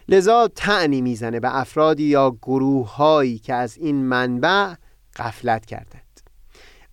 لذا 0.10 0.48
تعنی 0.56 1.02
می‌زنه 1.02 1.40
به 1.40 1.58
افرادی 1.58 2.04
یا 2.04 2.38
گروه 2.42 2.96
هایی 2.96 3.40
که 3.40 3.54
از 3.54 3.78
این 3.78 3.96
منبع 3.96 4.74
غفلت 5.16 5.66
کردند. 5.66 6.02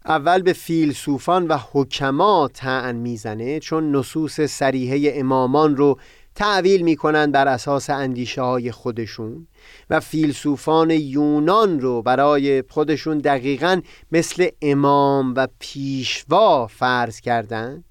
اول 0.07 0.43
به 0.43 0.53
فیلسوفان 0.53 1.47
و 1.47 1.59
حکما 1.73 2.51
تعن 2.55 2.97
می‌زنه 2.97 3.61
چون 3.61 3.97
نصوص 3.97 4.41
سریحه 4.41 5.21
امامان 5.21 5.77
رو 5.77 5.99
تعویل 6.35 6.83
می‌کنند 6.83 7.33
بر 7.33 7.49
اساس 7.49 7.91
اندیشه 7.91 8.43
های 8.43 8.73
خودشون 8.73 9.47
و 9.91 10.01
فیلسوفان 10.01 10.91
یونان 10.91 11.81
رو 11.81 12.03
برای 12.03 12.65
خودشون 12.69 13.19
دقیقا 13.19 13.81
مثل 14.13 14.49
امام 14.63 15.35
و 15.37 15.49
پیشوا 15.59 16.67
فرض 16.67 17.21
کردند. 17.21 17.85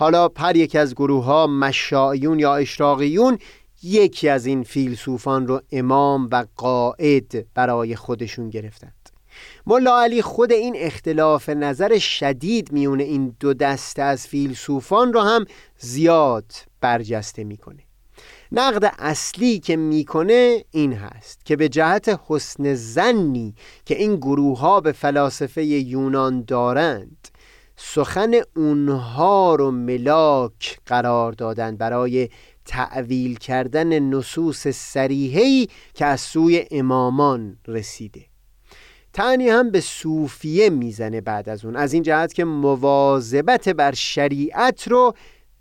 حالا 0.00 0.28
هر 0.36 0.56
یک 0.56 0.76
از 0.76 0.94
گروه 0.94 1.24
ها 1.24 1.46
مشایون 1.46 2.38
یا 2.38 2.56
اشراقیون 2.56 3.38
یکی 3.82 4.28
از 4.28 4.46
این 4.46 4.62
فیلسوفان 4.62 5.46
رو 5.46 5.60
امام 5.72 6.28
و 6.32 6.46
قائد 6.56 7.46
برای 7.54 7.96
خودشون 7.96 8.50
گرفتند. 8.50 9.08
ملا 9.66 10.02
علی 10.02 10.22
خود 10.22 10.52
این 10.52 10.74
اختلاف 10.78 11.48
نظر 11.48 11.98
شدید 11.98 12.72
میونه 12.72 13.02
این 13.02 13.36
دو 13.40 13.54
دسته 13.54 14.02
از 14.02 14.26
فیلسوفان 14.26 15.12
رو 15.12 15.20
هم 15.20 15.44
زیاد 15.78 16.52
برجسته 16.80 17.44
می‌کنه. 17.44 17.82
نقد 18.52 18.94
اصلی 18.98 19.58
که 19.58 19.76
می‌کنه 19.76 20.64
این 20.70 20.92
هست 20.92 21.44
که 21.44 21.56
به 21.56 21.68
جهت 21.68 22.20
حسن 22.28 22.74
زنی 22.74 23.54
که 23.84 23.96
این 23.96 24.16
گروه 24.16 24.58
ها 24.58 24.80
به 24.80 24.92
فلاسفه 24.92 25.64
یونان 25.64 26.44
دارند 26.46 27.29
سخن 27.82 28.32
اونها 28.56 29.54
رو 29.54 29.70
ملاک 29.70 30.80
قرار 30.86 31.32
دادن 31.32 31.76
برای 31.76 32.28
تعویل 32.64 33.38
کردن 33.38 33.98
نصوص 33.98 34.68
سریحی 34.68 35.68
که 35.94 36.04
از 36.06 36.20
سوی 36.20 36.66
امامان 36.70 37.56
رسیده. 37.68 38.20
تعنی 39.12 39.48
هم 39.48 39.70
به 39.70 39.80
صوفیه 39.80 40.70
می‌زنه 40.70 41.20
بعد 41.20 41.48
از 41.48 41.64
اون. 41.64 41.76
از 41.76 41.92
این 41.92 42.02
جهت 42.02 42.32
که 42.32 42.44
مواظبت 42.44 43.68
بر 43.68 43.94
شریعت 43.94 44.88
رو 44.88 45.14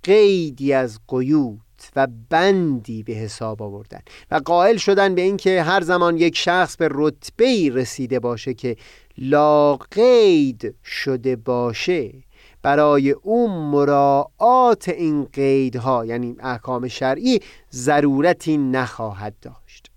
قیدی 0.03 0.73
از 0.73 0.99
قیود 1.07 1.61
و 1.95 2.07
بندی 2.29 3.03
به 3.03 3.13
حساب 3.13 3.61
آوردن. 3.61 4.01
و 4.31 4.35
قائل 4.35 4.77
شدن 4.77 5.15
به 5.15 5.21
اینکه 5.21 5.63
هر 5.63 5.81
زمان 5.81 6.17
یک 6.17 6.37
شخص 6.37 6.75
به 6.75 6.87
رتبه 6.91 7.69
رسیده 7.73 8.19
باشه 8.19 8.53
که 8.53 8.75
لاقید 9.21 10.75
شده 10.85 11.35
باشه 11.35 12.13
برای 12.61 13.11
او 13.11 13.47
مراعات 13.47 14.89
این 14.89 15.23
قیدها 15.23 16.05
یعنی 16.05 16.35
احکام 16.39 16.87
شرعی 16.87 17.39
ضرورتی 17.73 18.57
نخواهد 18.57 19.35
داشت. 19.41 19.91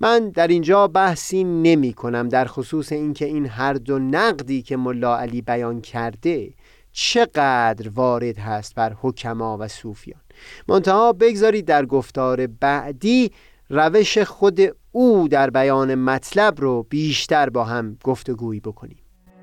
من 0.00 0.28
در 0.30 0.48
اینجا 0.48 0.86
بحثی 0.88 1.44
نمی 1.44 1.92
کنم 1.92 2.28
در 2.28 2.44
خصوص 2.44 2.92
اینکه 2.92 3.24
این 3.24 3.46
هر 3.46 3.72
دو 3.72 3.98
نقدی 3.98 4.62
که 4.62 4.76
ملا 4.76 5.18
علی 5.18 5.42
بیان 5.42 5.80
کرده 5.80 6.50
چقدر 6.92 7.88
وارد 7.88 8.38
هست 8.38 8.74
بر 8.74 8.96
حکما 9.00 9.56
و 9.60 9.68
صوفیان. 9.68 10.20
منتها 10.68 11.12
بگذارید 11.12 11.64
در 11.64 11.86
گفتار 11.86 12.46
بعدی 12.46 13.30
روش 13.70 14.18
خود 14.18 14.60
او 14.92 15.28
در 15.28 15.50
بیان 15.50 15.94
مطلب 15.94 16.60
رو 16.60 16.82
بیشتر 16.82 17.50
با 17.50 17.64
هم 17.64 17.96
گفتگویی 18.04 18.60
بکنیم. 18.60 18.98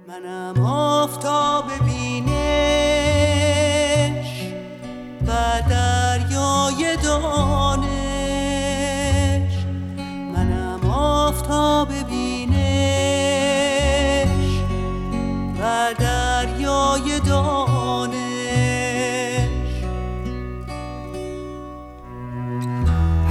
منم 0.08 0.66
آفتاب 0.66 1.66
بینش 1.86 2.38
و 5.28 5.32
دریای 5.70 6.98
دانش. 7.04 7.88
منم 10.36 10.90
آفتاب 10.92 11.88
بینش 12.10 12.68
و 15.62 15.94
دریای 16.00 17.20
دانش. 17.20 18.18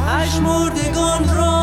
پشمردگان 0.06 1.36
را 1.36 1.55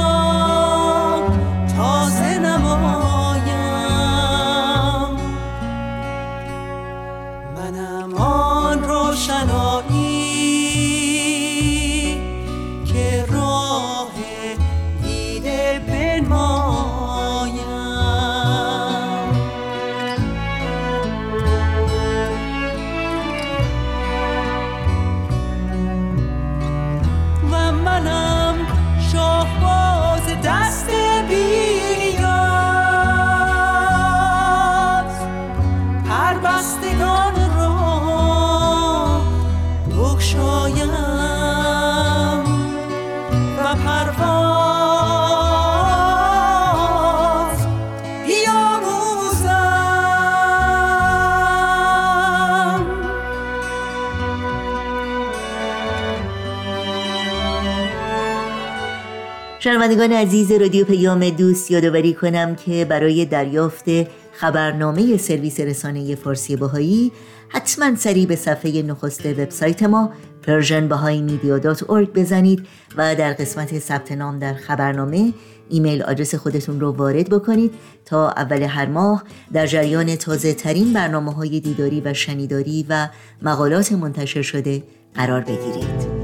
شنوندگان 59.64 60.12
عزیز 60.12 60.52
رادیو 60.52 60.86
پیام 60.86 61.30
دوست 61.30 61.72
یادآوری 61.72 62.14
کنم 62.14 62.56
که 62.56 62.86
برای 62.86 63.26
دریافت 63.26 63.86
خبرنامه 64.34 65.18
سرویس 65.18 65.60
رسانه 65.60 66.16
فارسی 66.16 66.56
باهایی 66.56 67.12
حتما 67.50 67.96
سری 67.96 68.26
به 68.26 68.36
صفحه 68.36 68.82
نخست 68.82 69.26
وبسایت 69.26 69.84
ما 69.84 70.12
persianbahaimedia.org 70.44 72.10
بزنید 72.16 72.68
و 72.98 73.16
در 73.16 73.34
قسمت 73.34 73.80
ثبت 73.80 74.12
نام 74.12 74.40
در 74.40 74.54
خبرنامه 74.54 75.34
ایمیل 75.70 76.04
آدرس 76.04 76.36
خودتون 76.36 76.80
رو 76.80 76.92
وارد 76.92 77.30
بکنید 77.30 77.74
تا 78.06 78.30
اول 78.30 78.62
هر 78.62 78.86
ماه 78.86 79.24
در 79.54 79.68
جریان 79.68 80.16
تازه 80.16 80.54
ترین 80.54 80.94
برنامه 80.94 81.34
های 81.34 81.60
دیداری 81.60 82.02
و 82.06 82.14
شنیداری 82.14 82.86
و 82.90 83.10
مقالات 83.42 83.92
منتشر 83.92 84.42
شده 84.42 84.84
قرار 85.16 85.42
بگیرید. 85.42 86.23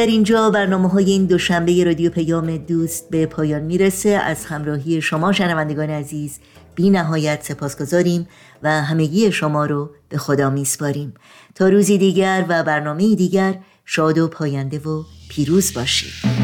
در 0.00 0.06
اینجا 0.06 0.50
برنامه 0.50 0.88
های 0.88 1.10
این 1.10 1.26
دوشنبه 1.26 1.84
رادیو 1.84 2.10
پیام 2.10 2.56
دوست 2.56 3.10
به 3.10 3.26
پایان 3.26 3.62
می‌رسه. 3.62 4.08
از 4.08 4.44
همراهی 4.44 5.02
شما 5.02 5.32
شنوندگان 5.32 5.90
عزیز 5.90 6.38
بی 6.74 6.90
نهایت 6.90 7.42
سپاس 7.42 7.78
گذاریم 7.78 8.28
و 8.62 8.82
همگی 8.82 9.32
شما 9.32 9.66
رو 9.66 9.90
به 10.08 10.18
خدا 10.18 10.50
میسپاریم. 10.50 11.14
تا 11.54 11.68
روزی 11.68 11.98
دیگر 11.98 12.44
و 12.48 12.62
برنامه 12.62 13.14
دیگر 13.14 13.54
شاد 13.84 14.18
و 14.18 14.28
پاینده 14.28 14.78
و 14.78 15.02
پیروز 15.28 15.74
باشید. 15.74 16.39